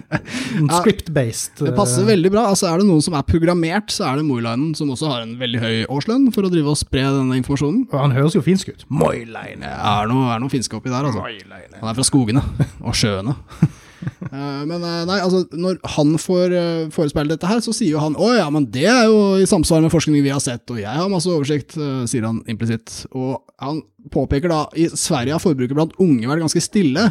[0.80, 1.62] Script-based.
[1.62, 2.48] Det passer veldig bra.
[2.50, 5.36] Altså Er det noen som er programmert, så er det Moilinen, som også har en
[5.38, 7.84] veldig høy årslønn for å drive og spre denne informasjonen.
[7.92, 8.82] Og han høres jo finsk ut.
[8.90, 9.70] Moiline.
[9.70, 11.22] Er noe, er noe finske oppi der, altså.
[11.22, 12.42] Han er fra skogene
[12.82, 13.38] og sjøene.
[14.30, 18.02] Eh, men eh, nei, altså, når han får uh, forespeile dette her, så sier jo
[18.02, 20.78] han å ja, men det er jo i samsvar med forskning vi har sett, og
[20.78, 21.74] jeg har masse oversikt,
[22.08, 22.92] sier han implisitt.
[23.10, 23.80] Og han
[24.14, 27.08] påpeker da i Sverige har forbruket blant unge vært ganske stille,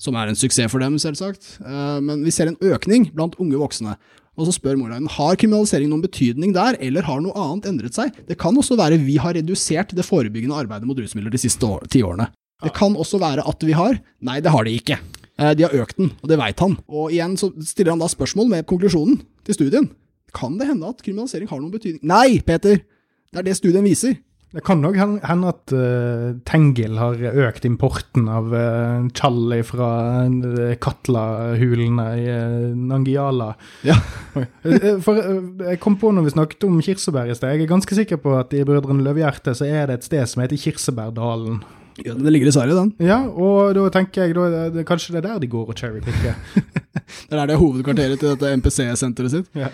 [0.00, 1.56] som er en suksess for dem, selvsagt.
[2.04, 3.96] men vi ser en økning blant unge voksne.
[4.40, 8.16] Og så spør Morainen har kriminalisering noen betydning der, eller har noe annet endret seg.
[8.28, 12.30] Det kan også være vi har redusert det forebyggende arbeidet mot rusmidler de siste tiårene.
[12.60, 13.98] Det kan også være at vi har.
[14.24, 15.00] Nei, det har de ikke.
[15.40, 16.76] Eh, de har økt den, og det veit han.
[16.88, 19.90] Og igjen så stiller han da spørsmål med konklusjonen til studien.
[20.36, 22.02] Kan det hende at kriminalisering har noen betydning?
[22.06, 22.82] Nei, Peter!
[23.30, 24.18] Det er det studien viser.
[24.50, 29.90] Det kan nok hende at uh, Tengil har økt importen av uh, chall fra
[30.26, 33.52] uh, Katla-hulene i uh, Nangiala.
[33.86, 33.94] Ja.
[35.06, 37.54] For jeg kom på når vi snakket om kirsebær i sted.
[37.54, 40.42] Jeg er ganske sikker på at i Brødrene Løvehjerte så er det et sted som
[40.42, 41.62] heter Kirsebærdalen.
[42.04, 42.92] Ja, Det ligger i Sverige, den.
[43.04, 46.36] Ja, og da tenker jeg da, det, kanskje det er der de går og cherrypicker.
[47.28, 49.50] det er der det er hovedkvarteret til dette MPC-senteret sitt.
[49.58, 49.68] Ja.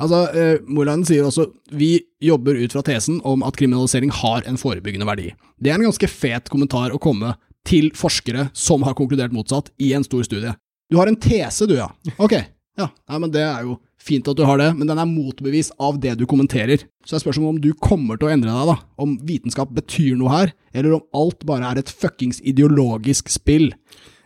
[0.00, 1.92] Altså, eh, Moland sier også vi
[2.24, 5.30] jobber ut fra tesen om at kriminalisering har en forebyggende verdi.
[5.60, 7.34] Det er en ganske fet kommentar å komme
[7.68, 10.54] til forskere som har konkludert motsatt, i en stor studie.
[10.90, 11.90] Du har en tese, du, ja.
[12.18, 12.38] Ok,
[12.80, 15.68] ja, Nei, men det er jo Fint at du har det, men den er motbevis
[15.82, 16.86] av det du kommenterer.
[17.04, 18.76] Så det er spørsmålet om du kommer til å endre deg, da.
[19.04, 23.68] Om vitenskap betyr noe her, eller om alt bare er et fuckings ideologisk spill.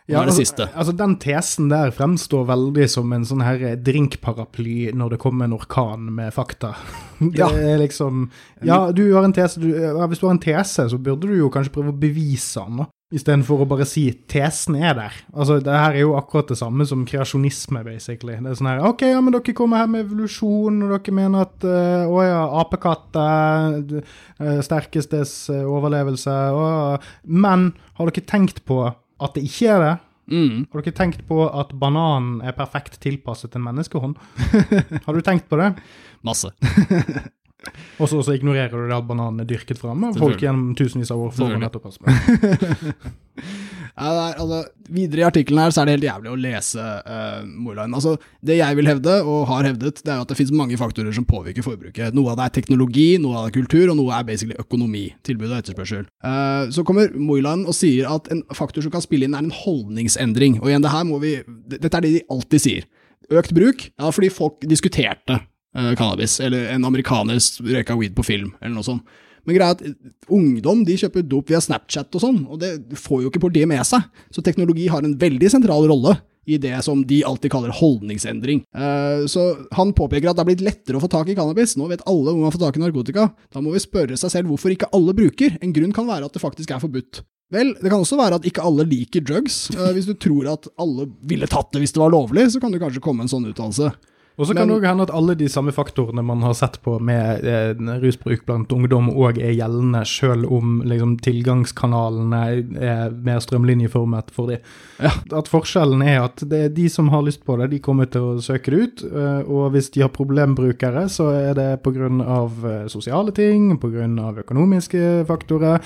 [0.05, 5.15] Ja, det altså, altså Den tesen der fremstår veldig som en sånn her drinkparaply når
[5.15, 6.75] det kommer en orkan med fakta.
[7.19, 7.47] Det ja.
[7.49, 8.27] er liksom
[8.61, 11.49] Ja, du har en tese, du, hvis du har en tese, så burde du jo
[11.49, 12.89] kanskje prøve å bevise den, da.
[13.13, 15.17] Istedenfor å bare si 'tesen er der'.
[15.31, 18.33] Altså, Det her er jo akkurat det samme som kreasjonisme, basically.
[18.33, 21.41] Det er sånn her 'OK, ja, men dere kommer her med evolusjon, og dere mener
[21.41, 24.01] at uh, å ja, apekatter,
[24.41, 29.99] uh, sterkestes uh, overlevelse og, Men har dere tenkt på at det ikke er det?
[30.31, 30.67] Mm.
[30.73, 34.17] Har dere tenkt på at bananen er perfekt tilpasset en menneskehånd?
[35.05, 35.75] Har du tenkt på det?
[36.23, 36.49] Masse.
[38.01, 41.27] Og så ignorerer du det at bananen er dyrket fram av folk gjennom tusenvis av
[41.27, 41.91] år for å nettopp.
[43.95, 44.57] Ja, er, altså,
[44.91, 47.95] videre i artikkelen her så er det helt jævlig å lese uh, Moorline.
[47.95, 50.79] Altså, det jeg vil hevde, og har hevdet, det er jo at det finnes mange
[50.79, 52.15] faktorer som påvirker forbruket.
[52.17, 55.05] Noe av det er teknologi, noe av det er kultur, og noe er basically økonomi.
[55.27, 56.03] Tilbud og etterspørsel.
[56.27, 59.55] Uh, så kommer Moorline og sier at en faktor som kan spille inn, er en
[59.63, 60.59] holdningsendring.
[60.59, 61.37] Og igjen, det her må vi
[61.71, 62.91] Dette er det de alltid sier.
[63.31, 63.87] Økt bruk?
[63.95, 68.87] Ja, fordi folk diskuterte eh, cannabis, eller en amerikaner røyka weed på film, eller noe
[68.87, 69.03] sånt.
[69.45, 73.25] Men greia er at ungdom de kjøper dop via Snapchat og sånn, og det får
[73.25, 74.07] jo ikke politiet med seg.
[74.33, 76.15] Så teknologi har en veldig sentral rolle
[76.49, 78.63] i det som de alltid kaller holdningsendring.
[78.73, 79.43] Eh, Så
[79.77, 81.75] han påpeker at det er blitt lettere å få tak i cannabis.
[81.77, 83.27] Nå vet alle hvor man får tak i narkotika.
[83.53, 85.57] Da må vi spørre seg selv hvorfor ikke alle bruker.
[85.61, 87.21] En grunn kan være at det faktisk er forbudt.
[87.53, 89.69] Vel, det kan også være at ikke alle liker drugs.
[89.73, 92.73] Eh, Hvis du tror at alle ville tatt det hvis det var lovlig, så kan
[92.73, 93.93] det kanskje komme en sånn uttalelse.
[94.35, 96.97] Og så kan det også hende at alle de samme faktorene man har sett på
[96.99, 97.71] med eh,
[98.03, 102.41] rusbruk blant ungdom, òg er gjeldende, selv om liksom, tilgangskanalene
[102.83, 104.59] er mer strømlinjeformet for de.
[104.99, 105.13] Ja.
[105.39, 108.27] At forskjellen er at det er de som har lyst på det, de kommer til
[108.33, 109.05] å søke det ut.
[109.07, 111.93] eh, og hvis de har problembrukere, så er det pga.
[111.95, 114.05] Uh, sosiale ting, pga.
[114.41, 115.79] økonomiske faktorer,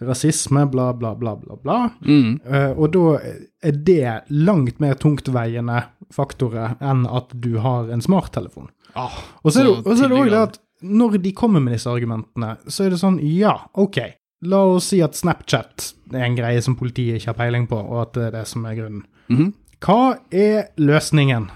[0.00, 1.56] rasisme, bla, bla, bla, bla.
[1.62, 1.78] bla.
[2.06, 2.40] Mm.
[2.46, 3.18] Eh, og da
[3.66, 5.82] er det langt mer tungtveiende
[6.14, 8.68] faktorer enn at du har en smarttelefon.
[8.94, 9.12] Ah,
[9.44, 11.72] Og så er det så og så det også det at når de kommer med
[11.76, 13.98] disse argumentene, så er det sånn ja, ok,
[14.46, 18.02] la oss si at Snapchat er en greie som politiet ikke har peiling på, og
[18.02, 19.04] at det er det som er grunnen.
[19.32, 19.54] Mhm.
[19.80, 21.50] Hva er løsningen?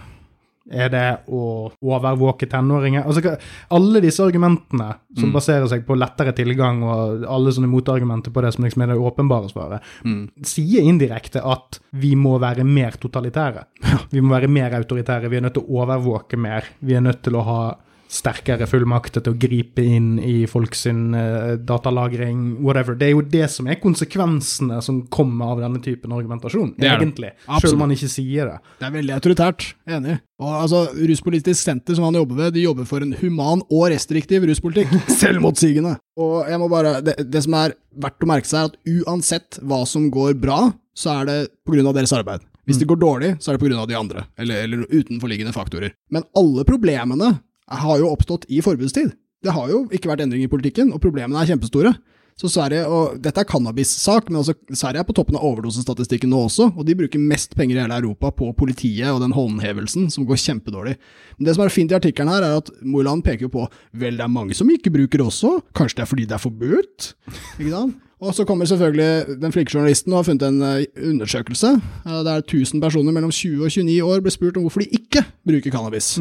[0.70, 3.02] Er det å overvåke tenåringer?
[3.04, 3.36] Altså,
[3.74, 5.32] alle disse argumentene som Mm.
[5.34, 8.96] baserer seg på lettere tilgang, og alle sånne motargumenter på det som liksom er det
[8.98, 10.30] åpenbare svaret, Mm.
[10.42, 13.64] sier indirekte at vi må være mer totalitære.
[14.12, 15.28] Vi må være mer autoritære.
[15.28, 16.64] Vi er nødt til å overvåke mer.
[16.80, 17.74] Vi er nødt til å ha
[18.10, 22.96] sterkere fullmakter til å gripe inn i folks eh, datalagring, whatever.
[22.98, 26.90] Det er jo det som er konsekvensene som kommer av denne typen argumentasjon, Det det.
[26.96, 27.30] egentlig.
[27.62, 28.58] Selv om man ikke sier det.
[28.80, 30.18] Det er veldig autoritært, enig.
[30.40, 34.46] Og altså, Ruspolitisk senter som han jobber ved, de jobber for en human og restriktiv
[34.48, 34.92] ruspolitikk.
[35.20, 35.96] Selvmotsigende.
[36.20, 39.60] Og jeg må bare, det, det som er verdt å merke seg, er at uansett
[39.62, 40.64] hva som går bra,
[40.96, 42.42] så er det på grunn av deres arbeid.
[42.68, 45.94] Hvis det går dårlig, så er det av de andre, eller, eller utenforliggende faktorer.
[46.12, 47.32] Men alle problemene
[47.70, 49.12] har jo oppstått i forbudstid.
[49.40, 51.94] Det har jo ikke vært endring i politikken, og problemene er kjempestore.
[52.40, 56.46] Så Sverige, og Dette er cannabissak, men altså, Sverige er på toppen av overdosestatistikken nå
[56.46, 60.24] også, og de bruker mest penger i hele Europa på politiet og den håndhevelsen, som
[60.28, 60.94] går kjempedårlig.
[61.38, 64.16] Men Det som er fint i artikkelen her, er at Moiland peker jo på vel,
[64.16, 67.10] det er mange som ikke bruker også, kanskje det er fordi det er forbudt?
[67.58, 67.98] Ikke sant?
[68.20, 71.70] Og så kommer selvfølgelig den flinke journalisten og har funnet en eh, undersøkelse.
[72.04, 74.92] der Det er 1000 personer mellom 20 og 29 år ble spurt om hvorfor de
[74.92, 76.18] ikke bruker cannabis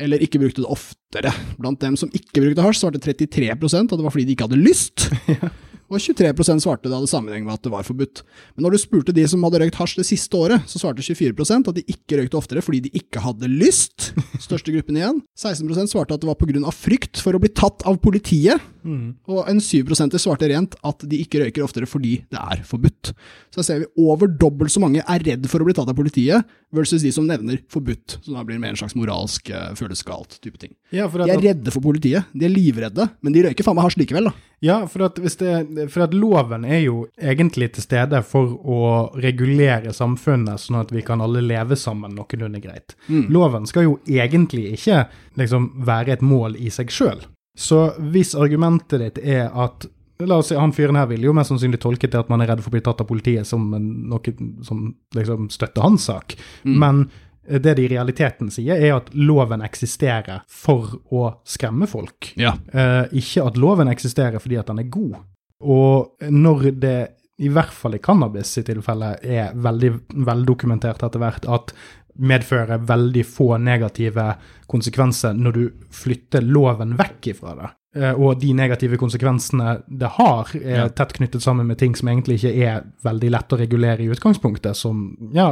[0.00, 1.32] eller ikke brukte det oftere.
[1.60, 4.62] Blant dem som ikke brukte hasj, svarte 33% at det var fordi de ikke hadde
[4.62, 5.08] lyst.
[5.92, 8.22] Og 23% svarte det hadde sammenheng med at det var forbudt.
[8.56, 11.68] Men når du spurte de som hadde røykt hasj det siste året, så svarte 24%
[11.68, 14.12] at de ikke røykte oftere fordi de ikke hadde lyst.
[14.46, 15.20] Største gruppen igjen.
[15.36, 16.72] 16% svarte at det var pga.
[16.72, 18.64] frykt for å bli tatt av politiet.
[19.30, 23.12] Og en 7% svarte rent at de ikke røyker oftere fordi det er forbudt.
[23.52, 25.98] Så da ser vi over dobbelt så mange er redd for å bli tatt av
[25.98, 29.74] politiet, versus de som nevner forbudt, Så da blir det mer en slags moralsk uh,
[29.76, 30.02] føles
[30.40, 30.72] type ting.
[30.90, 34.00] Ja, De er redde for politiet, de er livredde, men de røyker faen meg hasj
[34.00, 34.51] likevel, da.
[34.62, 38.82] Ja, for at, det, for at loven er jo egentlig til stede for å
[39.18, 42.94] regulere samfunnet, sånn at vi kan alle leve sammen noenlunde greit.
[43.34, 45.00] Loven skal jo egentlig ikke
[45.40, 47.24] liksom være et mål i seg sjøl.
[47.58, 49.88] Så hvis argumentet ditt er at
[50.22, 52.52] La oss si, Han fyren her vil jo mest sannsynlig tolke til at man er
[52.52, 54.84] redd for å bli tatt av politiet som noe som
[55.16, 56.36] liksom støtter hans sak.
[56.78, 57.08] Men
[57.48, 62.32] det de i realiteten sier, er at loven eksisterer for å skremme folk.
[62.38, 62.54] Ja.
[62.72, 65.18] Eh, ikke at loven eksisterer fordi at den er god.
[65.62, 66.96] Og når det,
[67.42, 69.92] i hvert fall i cannabis i tilfelle, er veldig
[70.26, 71.74] veldokumentert etter hvert at
[72.22, 74.34] medfører veldig få negative
[74.70, 75.62] konsekvenser når du
[75.94, 77.70] flytter loven vekk ifra det.
[77.94, 82.38] Eh, Og de negative konsekvensene det har, er tett knyttet sammen med ting som egentlig
[82.38, 85.50] ikke er veldig lett å regulere i utgangspunktet, som ja,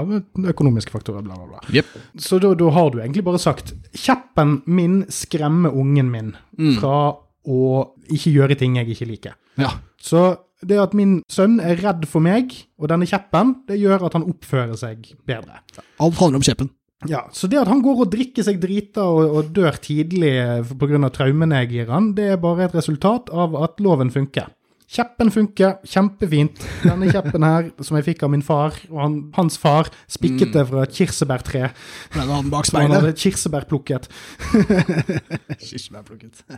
[0.48, 1.60] økonomiske faktorer, bla, bla, bla.
[1.68, 1.90] Yep.
[2.16, 6.32] Så da, da har du egentlig bare sagt kjeppen min skremmer ungen min
[6.80, 7.12] fra
[7.44, 7.60] å
[8.08, 9.36] ikke gjøre ting jeg ikke liker.
[9.60, 9.74] Ja.
[10.00, 14.16] Så det at min sønn er redd for meg og denne kjeppen, det gjør at
[14.16, 15.60] han oppfører seg bedre.
[16.00, 16.72] Alt handler om kjeppen.
[17.08, 20.34] Ja, Så det at han går og drikker seg drita og, og dør tidlig
[20.76, 21.08] pga.
[21.14, 24.50] traumene jeg gir han, det er bare et resultat av at loven funker.
[24.90, 26.64] Kjeppen funker kjempefint.
[26.82, 30.64] Denne kjeppen her, som jeg fikk av min far, og han, hans far, spikket det
[30.66, 31.70] fra et kirsebærtre.
[32.10, 32.96] Pleide å han den bak speilet?
[32.96, 34.10] han hadde kirsebærplukket.
[35.62, 36.42] Kirsebærplukket.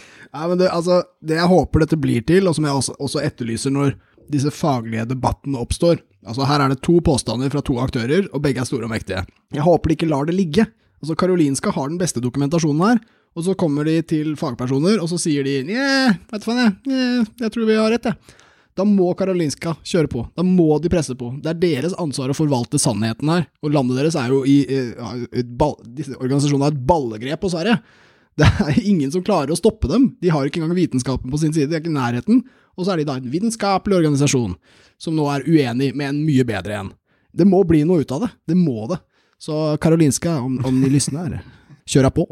[0.30, 3.22] Nei, men det, altså, det jeg håper dette blir til, og som jeg også, også
[3.26, 3.96] etterlyser når
[4.32, 8.60] disse faglige debattene oppstår Altså Her er det to påstander fra to aktører, og begge
[8.60, 9.22] er store og mektige.
[9.56, 10.66] Jeg håper de ikke lar det ligge.
[11.00, 13.00] Altså Karolinska har den beste dokumentasjonen her,
[13.38, 16.74] og så kommer de til fagpersoner, og så sier de Nja, vet du faen, jeg,
[16.90, 18.36] Nja, jeg tror vi har rett, jeg.
[18.78, 20.26] Da må Karolinska kjøre på.
[20.36, 21.32] Da må de presse på.
[21.42, 23.48] Det er deres ansvar å forvalte sannheten her.
[23.64, 25.10] Og landet deres er jo i ja,
[25.58, 27.80] ball, Disse organisasjonene har et ballegrep på Sverige.
[28.38, 30.12] Det er ingen som klarer å stoppe dem.
[30.22, 32.44] De har ikke engang vitenskapen på sin side, de er ikke i nærheten.
[32.80, 34.56] Og så er de da en vitenskapelig organisasjon
[35.00, 36.90] som nå er uenig med en mye bedre en.
[37.36, 38.30] Det må bli noe ut av det.
[38.48, 38.98] Det må det.
[39.40, 41.38] Så Karolinska, om, om de lysner,
[41.88, 42.24] kjør på.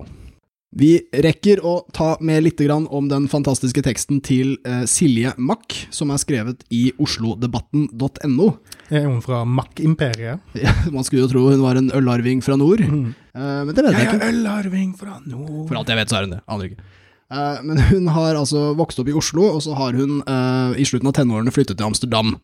[0.78, 0.90] Vi
[1.24, 6.10] rekker å ta med litt grann om den fantastiske teksten til eh, Silje Mack, som
[6.12, 8.48] er skrevet i oslodebatten.no.
[8.92, 10.40] Er hun fra Mack-imperiet?
[10.60, 13.14] Ja, Man skulle jo tro hun var en ølarving fra nord, Mm.
[13.34, 14.28] eh, men det vet jeg ikke.
[14.28, 15.68] ølarving fra nord.
[15.68, 16.42] For alt jeg vet, så er hun det.
[16.48, 16.84] Aner ikke.
[17.30, 20.84] Eh, men hun har altså vokst opp i Oslo, og så har hun eh, i
[20.88, 22.38] slutten av tenårene flyttet til Amsterdam.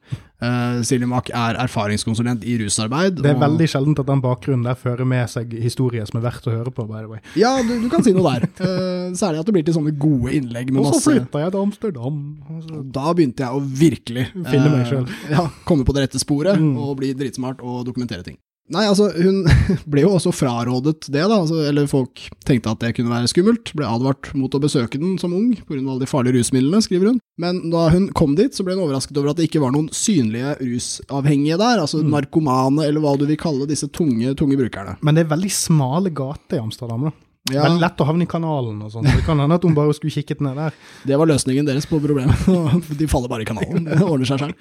[0.44, 3.14] Uh, Silje Mack er erfaringskonsulent i rusarbeid.
[3.22, 6.26] Det er og- veldig sjeldent at den bakgrunnen der fører med seg historier som er
[6.26, 7.22] verdt å høre på, by the way.
[7.40, 8.44] Ja, du, du kan si noe der.
[8.60, 11.54] Eh, særlig at det blir til sånne gode innlegg med Og så masse flytta jeg
[11.54, 12.18] til Amsterdam.
[12.58, 12.82] Altså.
[12.98, 15.14] Da begynte jeg å virkelig Finne meg eh, selv.
[15.32, 16.74] Ja, komme på det rette sporet Mm.
[16.76, 18.36] og bli dritsmart og dokumentere ting.
[18.72, 19.42] Nei, altså, hun
[19.92, 21.36] ble jo også frarådet det, da.
[21.36, 23.74] Altså, eller folk tenkte at det kunne være skummelt.
[23.76, 25.82] Ble advart mot å besøke den som ung pga.
[25.82, 27.18] alle de farlige rusmidlene, skriver hun.
[27.36, 29.90] Men da hun kom dit, så ble hun overrasket over at det ikke var noen
[29.92, 31.82] synlige rusavhengige der.
[31.84, 32.08] Altså Mm.
[32.14, 34.96] narkomane, eller hva du vil kalle disse tunge, tunge brukerne.
[35.02, 37.04] Men det er veldig smale gater i Amsterdam.
[37.10, 37.12] da.
[37.52, 39.04] Ja, Veldig lett å havne i kanalen og sånn.
[39.04, 40.72] så Det kan hende at hun bare skulle kikket ned der.
[41.04, 42.32] Det var løsningen deres på problemet.
[42.98, 43.84] De faller bare i kanalen.
[43.84, 44.54] Det ordner seg selv.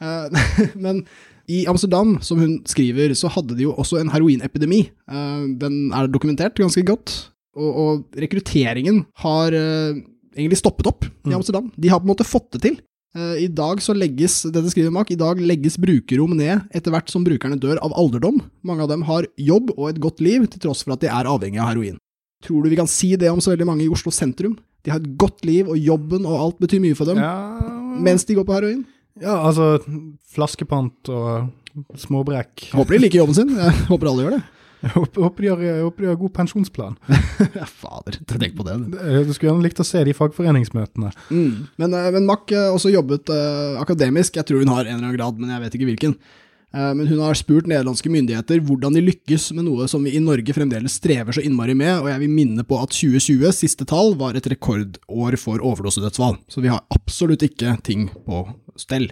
[0.00, 1.04] Eh, Men
[1.48, 4.88] i Amsterdam, som hun skriver, så hadde de jo også en heroinepidemi.
[5.10, 7.30] Eh, Den er dokumentert ganske godt.
[7.54, 10.00] Og, og rekrutteringen har eh,
[10.36, 11.36] egentlig stoppet opp i Mm.
[11.38, 11.70] Amsterdam.
[11.78, 12.74] De har på en måte fått det til.
[13.16, 17.08] Eh, I dag så legges dette skriver Mark, i dag legges brukerrom ned etter hvert
[17.12, 18.40] som brukerne dør av alderdom.
[18.66, 21.24] Mange av dem har jobb og et godt liv, til tross for at de er
[21.30, 21.96] avhengig av heroin.
[22.44, 24.58] Tror du vi kan si det om så veldig mange i Oslo sentrum?
[24.84, 28.26] De har et godt liv, og jobben og alt betyr mye for dem, Ja, mens
[28.28, 28.82] de går på heroin.
[29.22, 29.78] Ja altså
[30.34, 31.50] Flaskepant og
[31.98, 32.68] småbrekk.
[32.70, 34.44] Jeg håper de liker jobben sin, jeg håper alle gjør det.
[34.84, 36.96] Jeg håper, de har, jeg håper de har god pensjonsplan.
[37.58, 38.74] Ja, fader, tenk på det.
[38.82, 38.96] du.
[39.00, 41.12] Jeg skulle gjerne likt å se de fagforeningsmøtene.
[41.30, 41.54] Mm.
[41.80, 45.06] Men, eh, men Mack eh, også jobbet uh, akademisk, jeg tror hun har en eller
[45.06, 46.16] annen grad, men jeg vet ikke hvilken.
[46.74, 50.22] Eh, men hun har spurt nederlandske myndigheter hvordan de lykkes med noe som vi i
[50.22, 54.16] Norge fremdeles strever så innmari med, og jeg vil minne på at 2020, siste tall,
[54.18, 56.40] var et rekordår for overdosedødsfall.
[56.50, 58.46] Så vi har absolutt ikke ting på
[58.80, 59.10] stell.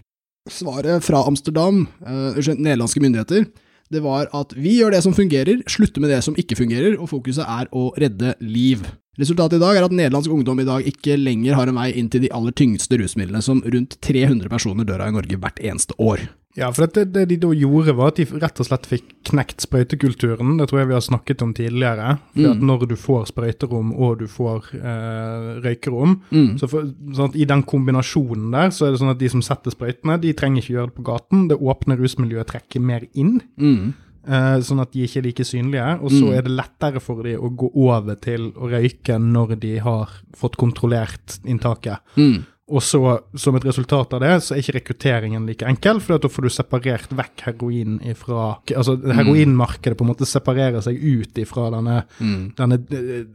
[0.51, 3.47] Svaret fra Amsterdam, unnskyld, nederlandske myndigheter,
[3.93, 7.11] det var at vi gjør det som fungerer, slutter med det som ikke fungerer, og
[7.13, 8.83] fokuset er å redde liv.
[9.21, 12.07] Resultatet i dag er at nederlandsk ungdom i dag ikke lenger har en vei inn
[12.09, 15.93] til de aller tyngste rusmidlene, som rundt 300 personer dør av i Norge hvert eneste
[16.01, 16.23] år.
[16.57, 19.65] Ja, for det, det de da gjorde, var at de rett og slett fikk knekt
[19.65, 20.55] sprøytekulturen.
[20.61, 22.19] Det tror jeg vi har snakket om tidligere.
[22.35, 22.67] For at Mm.
[22.69, 26.59] når du får sprøyterom og du får eh, røykerom, Mm.
[26.61, 29.73] så for, sånn i den kombinasjonen der, så er det sånn at de som setter
[29.73, 31.49] sprøytene, de trenger ikke gjøre det på gaten.
[31.49, 33.41] Det åpne rusmiljøet trekker mer inn.
[33.61, 33.93] Mm.
[34.25, 36.37] Eh, sånn at de ikke er like synlige, og så Mm.
[36.39, 40.57] er det lettere for de å gå over til å røyke når de har fått
[40.57, 41.99] kontrollert inntaket.
[42.17, 42.45] Mm.
[42.71, 46.29] Og så, som et resultat av det, så er ikke rekrutteringen like enkel, for da
[46.29, 51.71] får du separert vekk heroin ifra Altså, heroinmarkedet på en måte separerer seg ut ifra
[51.75, 52.55] denne, Mm.
[52.57, 52.79] denne,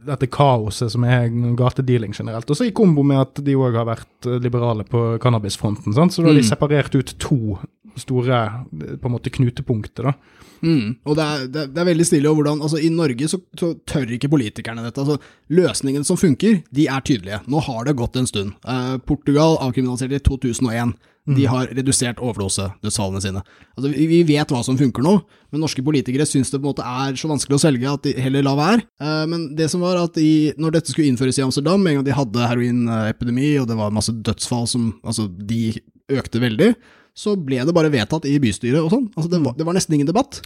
[0.06, 2.50] dette kaoset som er gatedealing generelt.
[2.50, 6.10] Og så i kombo med at de òg har vært eh, liberale på cannabisfronten, sant?
[6.12, 6.56] så da har de Mm.
[6.56, 7.58] separert ut to
[8.02, 10.10] store på en måte knutepunkter.
[10.10, 10.14] da.
[10.62, 10.96] Mm.
[11.06, 14.14] Og det er, det, det er veldig stilig, hvordan altså I Norge så, så tør
[14.16, 15.04] ikke politikerne dette.
[15.04, 15.18] altså
[15.54, 17.42] Løsningene som funker, de er tydelige.
[17.46, 18.56] Nå har det gått en stund.
[18.66, 20.96] Eh, Portugal avkriminaliserte i 2001.
[21.36, 23.42] De har redusert overdosedødsfallene sine.
[23.76, 25.14] Altså, vi, vi vet hva som funker nå,
[25.52, 28.14] men norske politikere syns det på en måte er så vanskelig å selge at de
[28.16, 28.86] heller lar være.
[29.02, 32.06] Eh, men det som var at de, når dette skulle innføres i Amsterdam, en gang
[32.06, 35.76] de hadde heroinepidemi, og det var masse dødsfall som altså, de
[36.16, 36.72] økte veldig,
[37.18, 39.06] så ble det bare vedtatt i bystyret og sånn.
[39.16, 40.40] Altså, det, var, det var nesten ingen debatt.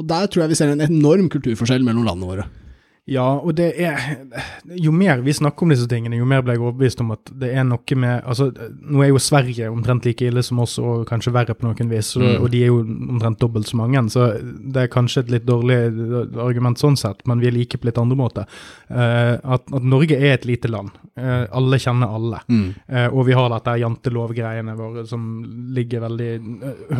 [0.00, 2.46] Og der tror jeg vi ser en enorm kulturforskjell mellom landene våre.
[3.04, 4.00] Ja, og det er
[4.80, 7.50] Jo mer vi snakker om disse tingene, jo mer blir jeg overbevist om at det
[7.52, 8.46] er noe med altså,
[8.80, 12.14] Nå er jo Sverige omtrent like ille som oss, og kanskje verre på noen vis,
[12.16, 12.40] og, Mm.
[12.40, 15.76] og de er jo omtrent dobbelt så mange, så det er kanskje et litt dårlig
[16.40, 18.46] argument sånn sett, men vi er like på litt andre måter.
[18.88, 20.94] Uh, at, at Norge er et lite land.
[21.18, 22.40] Uh, alle kjenner alle.
[22.88, 25.20] Eh, og vi har dette jantelovgreiene våre som
[25.76, 26.30] ligger veldig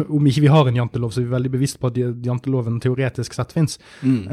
[0.09, 3.35] Om ikke vi har en jantelov, så er vi veldig bevisst på at janteloven teoretisk
[3.35, 3.79] sett fins.
[4.03, 4.29] Mm.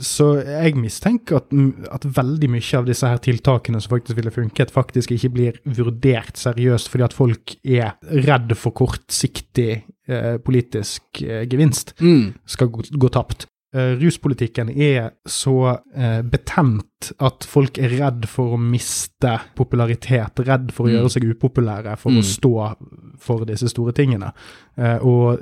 [0.00, 1.52] Så jeg mistenker at,
[1.94, 6.38] at veldig mye av disse her tiltakene som faktisk ville funket, faktisk ikke blir vurdert
[6.40, 7.94] seriøst fordi at folk er
[8.28, 9.70] redd for kortsiktig
[10.08, 12.34] eh, politisk eh, gevinst Mm.
[12.46, 13.46] skal gå, gå tapt.
[13.74, 20.72] Eh, ruspolitikken er så eh, betent at folk er redd for å miste popularitet, redd
[20.72, 20.94] for å Mm.
[20.96, 22.18] gjøre seg upopulære, for Mm.
[22.18, 22.76] å stå
[23.18, 24.32] for disse store tingene.
[24.78, 25.38] Eh, og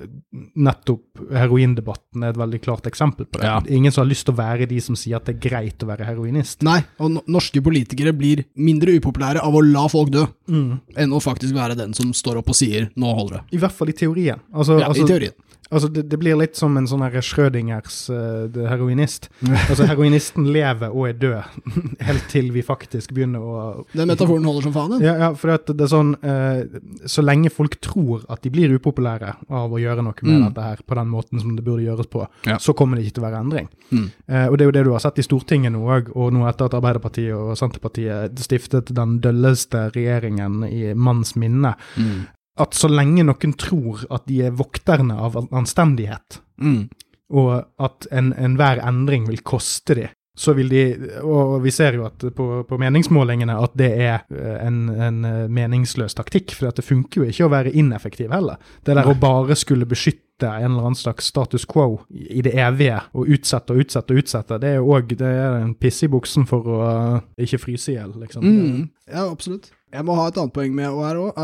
[0.56, 3.44] nettopp heroindebatten er et veldig klart eksempel på det.
[3.46, 3.60] Ja.
[3.68, 5.86] Ingen som har lyst til å være de som sier at det er greit å
[5.86, 6.62] være heroinist.
[6.66, 10.80] Nei, og norske politikere blir mindre upopulære av å la folk dø, Mm.
[10.96, 13.54] enn å faktisk være den som står opp og sier 'nå holder det'.
[13.54, 14.40] I hvert fall i teorien.
[14.54, 15.32] Altså, Ja, altså, I teorien.
[15.70, 19.28] Altså, det, det blir litt som en sånn Schrødingers uh, heroinist.
[19.68, 21.56] Altså, heroinisten lever og er død,
[22.08, 23.56] helt til vi faktisk begynner å
[23.96, 25.06] Den metaforen holder som faen, den.
[25.06, 26.62] Ja, ja for det er sånn uh,
[27.08, 30.42] Så lenge folk tror at de blir upopulære av å gjøre noe med Mm.
[30.50, 32.58] dette her på den måten som det burde gjøres på, Ja.
[32.60, 33.68] så kommer det ikke til å være endring.
[33.90, 34.06] Mm.
[34.28, 36.44] Uh, og det er jo det du har sett i Stortinget nå òg, og nå
[36.50, 41.74] etter at Arbeiderpartiet og Senterpartiet stiftet den dølleste regjeringen i manns minne.
[41.96, 42.26] Mm.
[42.58, 46.88] At så lenge noen tror at de er vokterne av anstendighet, Mm.
[47.36, 50.82] og at en- enhver endring vil koste de, så vil de
[51.24, 55.48] Og vi ser jo at på, på meningsmålingene at det er eh, en, en eh,
[55.48, 58.56] meningsløs taktikk, for det funker jo ikke å være ineffektiv heller.
[58.84, 59.14] Det der Nei.
[59.14, 63.72] å bare skulle beskytte en eller annen slags status quo i det evige, og utsette
[63.72, 67.58] og utsette og utsette, det er jo òg en piss i buksen for å ikke
[67.60, 68.42] fryse i hjel, liksom.
[68.44, 68.90] Mm.
[69.08, 69.70] Ja, absolutt.
[69.96, 71.38] Jeg må ha et annet poeng med her òg.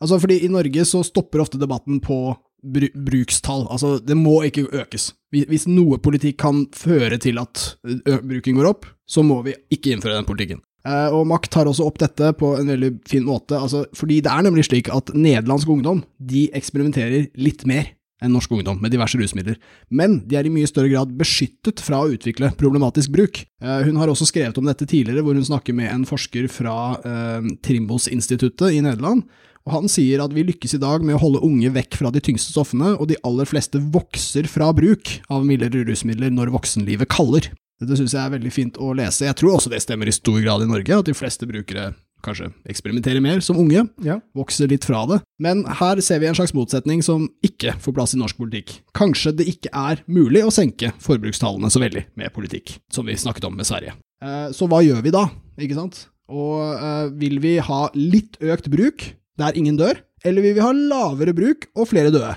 [0.00, 2.36] altså, fordi i Norge så stopper ofte debatten på
[2.66, 3.66] br brukstall.
[3.70, 5.10] Altså, det må ikke økes.
[5.34, 9.94] Hvis, noe politikk kan føre til at ø bruken går opp, så må vi ikke
[9.94, 10.62] innføre den politikken.
[10.86, 14.32] Eh, og Mack tar også opp dette på en veldig fin måte, altså, fordi det
[14.32, 17.90] er nemlig slik at nederlandsk ungdom de eksperimenterer litt mer
[18.24, 19.58] enn norsk ungdom med diverse rusmidler,
[19.92, 23.42] men de er i mye større grad beskyttet fra å utvikle problematisk bruk.
[23.60, 26.96] Eh, hun har også skrevet om dette tidligere, hvor hun snakker med en forsker fra
[27.02, 29.26] eh, Trimbos-instituttet i Nederland,
[29.66, 32.22] og han sier at vi lykkes i dag med å holde unge vekk fra de
[32.22, 37.50] tyngste stoffene, og de aller fleste vokser fra bruk av mildere rusmidler når voksenlivet kaller.
[37.82, 39.26] Dette synes jeg er veldig fint å lese.
[39.26, 41.90] Jeg tror også det stemmer i stor grad i Norge, at de fleste brukere
[42.24, 44.20] kanskje eksperimentere mer som unge, Ja.
[44.34, 45.22] vokser litt fra det.
[45.38, 48.80] Men her ser vi en slags motsetning som ikke får plass i norsk politikk.
[48.94, 53.44] Kanskje det ikke er mulig å senke forbrukstallene så veldig med politikk, som vi snakket
[53.44, 53.92] om med Sverige.
[54.22, 56.06] Eh, Så hva gjør vi da, ikke sant?
[56.28, 59.94] Og eh, vil vi ha litt økt bruk, der ingen dør,
[60.24, 62.36] eller vil vi ha lavere bruk og flere døde?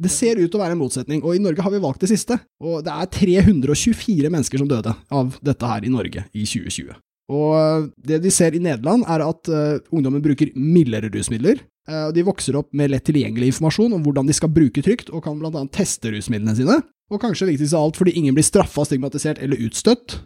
[0.00, 2.08] Det ser ut til å være en motsetning, og i Norge har vi valgt det
[2.08, 2.40] siste.
[2.64, 6.94] Og det er 324 mennesker som døde av dette her i Norge i 2020.
[7.30, 11.60] Og det de ser i Nederland, er at uh, ungdommen bruker mildere rusmidler.
[11.88, 15.22] Uh, de vokser opp med lett tilgjengelig informasjon om hvordan de skal bruke trygt, og
[15.24, 16.80] kan annet teste rusmidlene sine.
[17.10, 20.18] Og kanskje viktigst av alt, fordi ingen blir straffa, stigmatisert eller utstøtt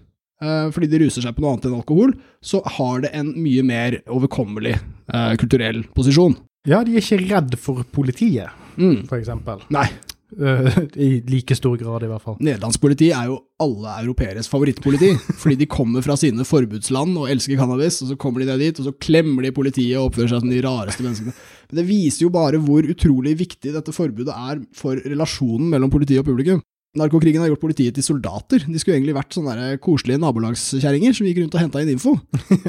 [0.44, 3.62] uh, fordi de ruser seg på noe annet enn alkohol, så har det en mye
[3.64, 6.36] mer overkommelig eh, kulturell posisjon.
[6.68, 9.04] ja, de er ikke redd for politiet, Mm.
[9.06, 9.60] for eksempel.
[9.70, 12.36] Nei, Eh, I like stor grad, i hvert fall.
[12.42, 15.12] Nederlandsk politi er jo alle europeeres favorittpoliti,
[15.42, 18.82] fordi de kommer fra sine forbudsland og elsker cannabis, og så kommer de ned dit,
[18.82, 21.34] og så klemmer de politiet og oppfører seg som de rareste menneskene.
[21.70, 26.18] Men det viser jo bare hvor utrolig viktig dette forbudet er for relasjonen mellom politi
[26.20, 26.62] og publikum.
[26.94, 28.62] Narkokrigen har gjort politiet til soldater.
[28.70, 32.12] De skulle egentlig vært sånne der koselige nabolagskjerringer som gikk rundt og henta inn info.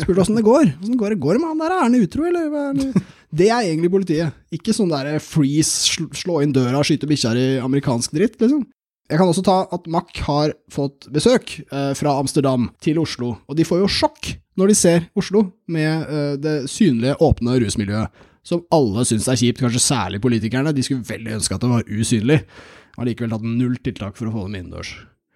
[0.02, 0.72] Spurte åssen det går.
[0.80, 1.76] Åssen går det går det med han der?
[1.76, 2.96] Er han utro, eller?
[3.38, 3.50] Det?
[3.52, 4.38] Er egentlig politiet.
[4.56, 8.66] Ikke sånn der freeze, slå inn døra, skyte bikkjer i amerikansk dritt, liksom.
[9.06, 13.58] Jeg kan også ta at Mack har fått besøk eh, fra Amsterdam til Oslo, og
[13.58, 18.64] de får jo sjokk når de ser Oslo med eh, det synlige, åpne rusmiljøet, som
[18.74, 20.74] alle syns er kjipt, kanskje særlig politikerne.
[20.74, 22.40] De skulle veldig ønske at det var usynlig.
[22.96, 24.96] Har likevel tatt null tiltak for å få dem innendørs.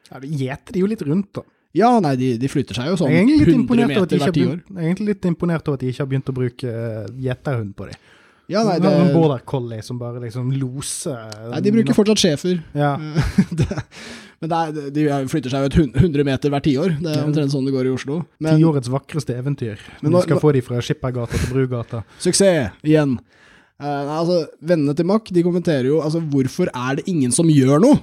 [0.10, 1.45] Ja, det gjeter de jo litt rundt, da.
[1.78, 4.05] Ja, nei, de, de flytter seg jo sånn Jeg er egentlig litt 100 imponert over
[4.05, 4.55] at de meter hvert tiår.
[4.70, 7.76] jeg er egentlig litt imponert over at de ikke har begynt å bruke eh, gjeterhund
[7.78, 7.99] på dem.
[8.49, 12.63] Ja, nei, Det en border collie som bare liksom loser nei, de bruker fortsatt schæfer.
[12.74, 12.95] Ja.
[14.41, 16.95] men det er, de flytter seg jo et hun- 100 meter hvert tiår.
[17.03, 18.24] Det er omtrent sånn det går i Oslo.
[18.41, 19.78] Men Tiårets vakreste eventyr.
[20.01, 22.01] Men Vi nå- skal nå- få de fra Skippergata til Brugata.
[22.26, 23.20] suksess igjen.
[23.80, 27.80] Uh, altså, Vennene til Mack de kommenterer jo altså, hvorfor er det ingen som gjør
[27.86, 28.01] noe?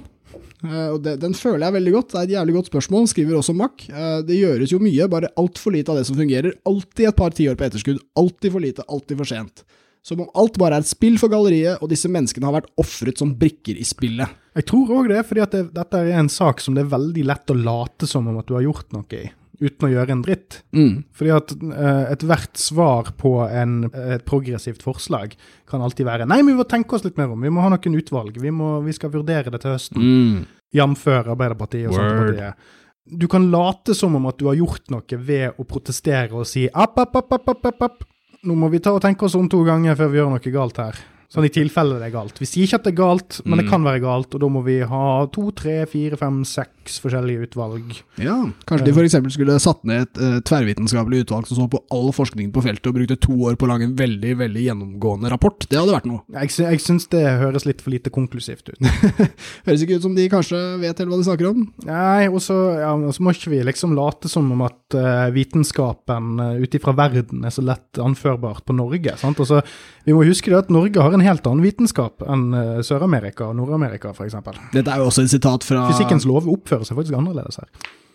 [0.65, 2.11] Eh, og det, den føler jeg veldig godt.
[2.13, 3.87] Det er et jævlig godt spørsmål, skriver også Mack.
[3.89, 6.57] Eh, det gjøres jo mye, bare altfor lite av det som fungerer.
[6.69, 8.01] Alltid et par tiår på etterskudd.
[8.19, 9.65] Alltid for lite, alltid for sent.
[10.07, 13.19] Som om alt bare er et spill for galleriet, og disse menneskene har vært ofret
[13.19, 14.37] som brikker i spillet.
[14.55, 17.51] Jeg tror òg det, fordi det, dette er en sak som det er veldig lett
[17.51, 19.27] å late som om at du har gjort noe i,
[19.63, 20.59] uten å gjøre en dritt.
[20.75, 20.93] Mm.
[21.17, 25.33] Fordi at uh, ethvert svar på en, et progressivt forslag
[25.69, 27.71] kan alltid være Nei, men vi må tenke oss litt mer om, vi må ha
[27.73, 30.03] noen utvalg, vi, må, vi skal vurdere det til høsten.
[30.03, 30.43] Mm.
[30.75, 31.07] Jf.
[31.23, 31.97] Arbeiderpartiet og.
[31.97, 32.75] Senterpartiet.
[33.07, 36.65] Du kan late som om at du har gjort noe ved å protestere og si
[36.67, 38.01] app, app, app, app, app, app.
[38.47, 40.81] Nå må vi ta og tenke oss om to ganger før vi gjør noe galt
[40.83, 40.99] her.
[41.27, 42.37] Sånn i tilfelle det er galt.
[42.39, 43.69] Vi sier ikke at det er galt, men det Mm.
[43.73, 47.97] kan være galt, og da må vi ha to, tre, fire, fem, seks forskjellige utvalg.
[48.23, 49.17] Ja, kanskje de f.eks.
[49.35, 52.95] skulle satt ned et uh, tverrvitenskapelig utvalg som så på all forskningen på feltet og
[52.95, 55.67] brukte to år på å lage en veldig veldig gjennomgående rapport.
[55.67, 56.23] Det hadde vært noe.
[56.31, 58.79] Jeg, sy jeg syns det høres litt for lite konklusivt ut.
[59.67, 61.65] Høres ikke ut som de kanskje vet helt hva de snakker om.
[61.91, 65.27] Nei, og så ja, og så må ikke vi liksom late som om at eh,
[65.35, 69.17] vitenskapen uh, ut ifra verden er så lett anførbart på Norge.
[69.19, 69.39] sant?
[69.39, 69.61] Altså,
[70.05, 73.57] vi må huske det at Norge har en helt annen vitenskap enn eh, Sør-Amerika og
[73.59, 74.37] Nord-Amerika f.eks.
[74.73, 77.71] Dette er jo også et sitat fra Fysikkens lov oppfører seg faktisk annerledes her.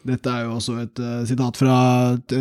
[0.07, 1.77] Dette er jo også et uh, sitat fra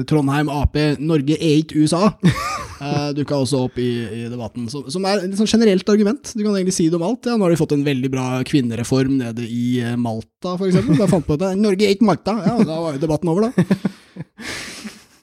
[0.10, 0.78] Trondheim Ap.
[0.98, 2.16] 'Norge er ikke USA'.
[2.82, 4.68] uh, Dukka også opp i, i debatten.
[4.72, 6.34] Som, som er et sånn generelt argument.
[6.34, 7.30] Du kan egentlig si det om alt.
[7.30, 10.82] Ja, nå har de fått en veldig bra kvinnereform nede i eh, Malta, f.eks.
[11.00, 12.38] Da fant på at 'Norge er ikke Malta'.
[12.48, 13.80] Ja, da var jo debatten over, da.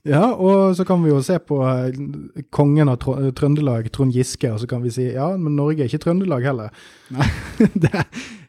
[0.09, 1.97] Ja, og så kan vi jo se på eh,
[2.55, 3.03] kongen av
[3.37, 6.73] Trøndelag, Trond Giske, og så kan vi si ja, men Norge er ikke Trøndelag heller.
[7.13, 7.29] Nei,
[7.83, 8.07] Det er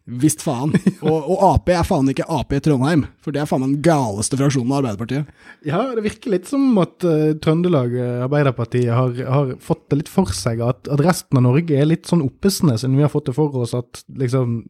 [0.10, 0.74] Visst faen.
[1.10, 3.84] Og, og Ap er faen ikke Ap i Trondheim, for det er faen meg den
[3.86, 5.30] galeste fraksjonen av Arbeiderpartiet.
[5.68, 10.12] Ja, det virker litt som at uh, Trøndelag eh, Arbeiderparti har, har fått det litt
[10.12, 13.30] for seg at, at resten av Norge er litt sånn oppesne, siden vi har fått
[13.30, 14.62] det for oss at liksom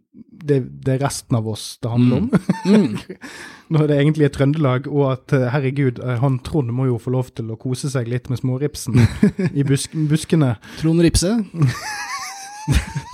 [0.44, 2.30] det, det er resten av oss det handler om.
[2.66, 2.98] Mm.
[3.74, 7.32] Når det egentlig er Trøndelag, og at eh, herregud, han Trond må jo få lov
[7.38, 9.00] til å kose seg litt med småripsen
[9.60, 10.56] i busk, buskene.
[10.82, 11.36] Trond Ripse.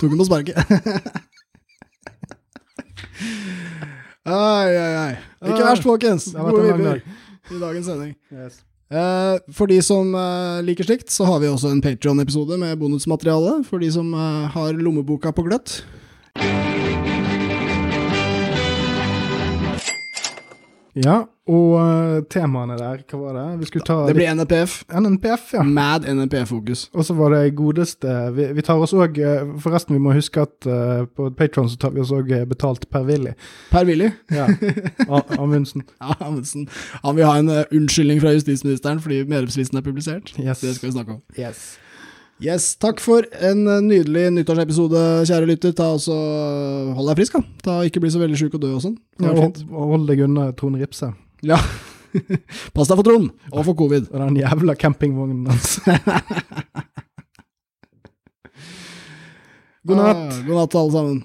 [0.00, 1.32] Tok han på sparket.
[4.26, 5.10] Ai, ai, ai.
[5.46, 6.24] Ikke Ah, verst, folkens.
[6.32, 7.02] det har Gode vibber
[7.50, 8.14] i dagens sending.
[8.86, 13.64] Eh, for de som eh, liker slikt, så har vi også en Patreon-episode med bonusmateriale.
[13.66, 15.80] For de som eh, har lommeboka på gløtt.
[20.96, 21.16] Ja,
[21.46, 23.44] og eh, temaene der, hva var det?
[23.60, 24.78] Vi skulle ta Det blir NNPF.
[24.88, 25.62] NNPF, ja.
[25.62, 26.86] Mad NNPF-fokus.
[26.96, 29.20] Og så var det godeste Vi, vi tar oss òg
[29.62, 33.04] Forresten, vi må huske at uh, på Patron så tar vi oss òg betalt per
[33.06, 33.36] Willy.
[33.70, 34.10] Per Willy.
[34.32, 34.48] Ja.
[35.38, 35.84] Amundsen.
[36.00, 36.68] Ja, Amundsen.
[37.04, 40.34] Han vil ha en uh, unnskyldning fra justisministeren fordi medlemslisten er publisert.
[40.40, 40.64] Yes.
[40.64, 41.22] Det skal vi snakke om.
[41.38, 41.76] yes.
[42.42, 45.72] Yes, Takk for en eh, nydelig nyttårsepisode, kjære lytter.
[45.76, 46.16] Ta også,
[46.98, 47.60] Hold deg frisk, da.
[47.64, 48.96] Ta, ikke bli så veldig sjuk og dø og sånn.
[49.24, 51.08] Ja, og, og hold deg unna Trond Ripse
[51.46, 51.56] Ja.
[52.76, 54.10] Pass deg for Trond, og for covid.
[54.12, 55.78] og den jævla campingvognen hans.
[59.86, 60.20] God natt.
[60.20, 61.18] Ah, god natt, alle sammen.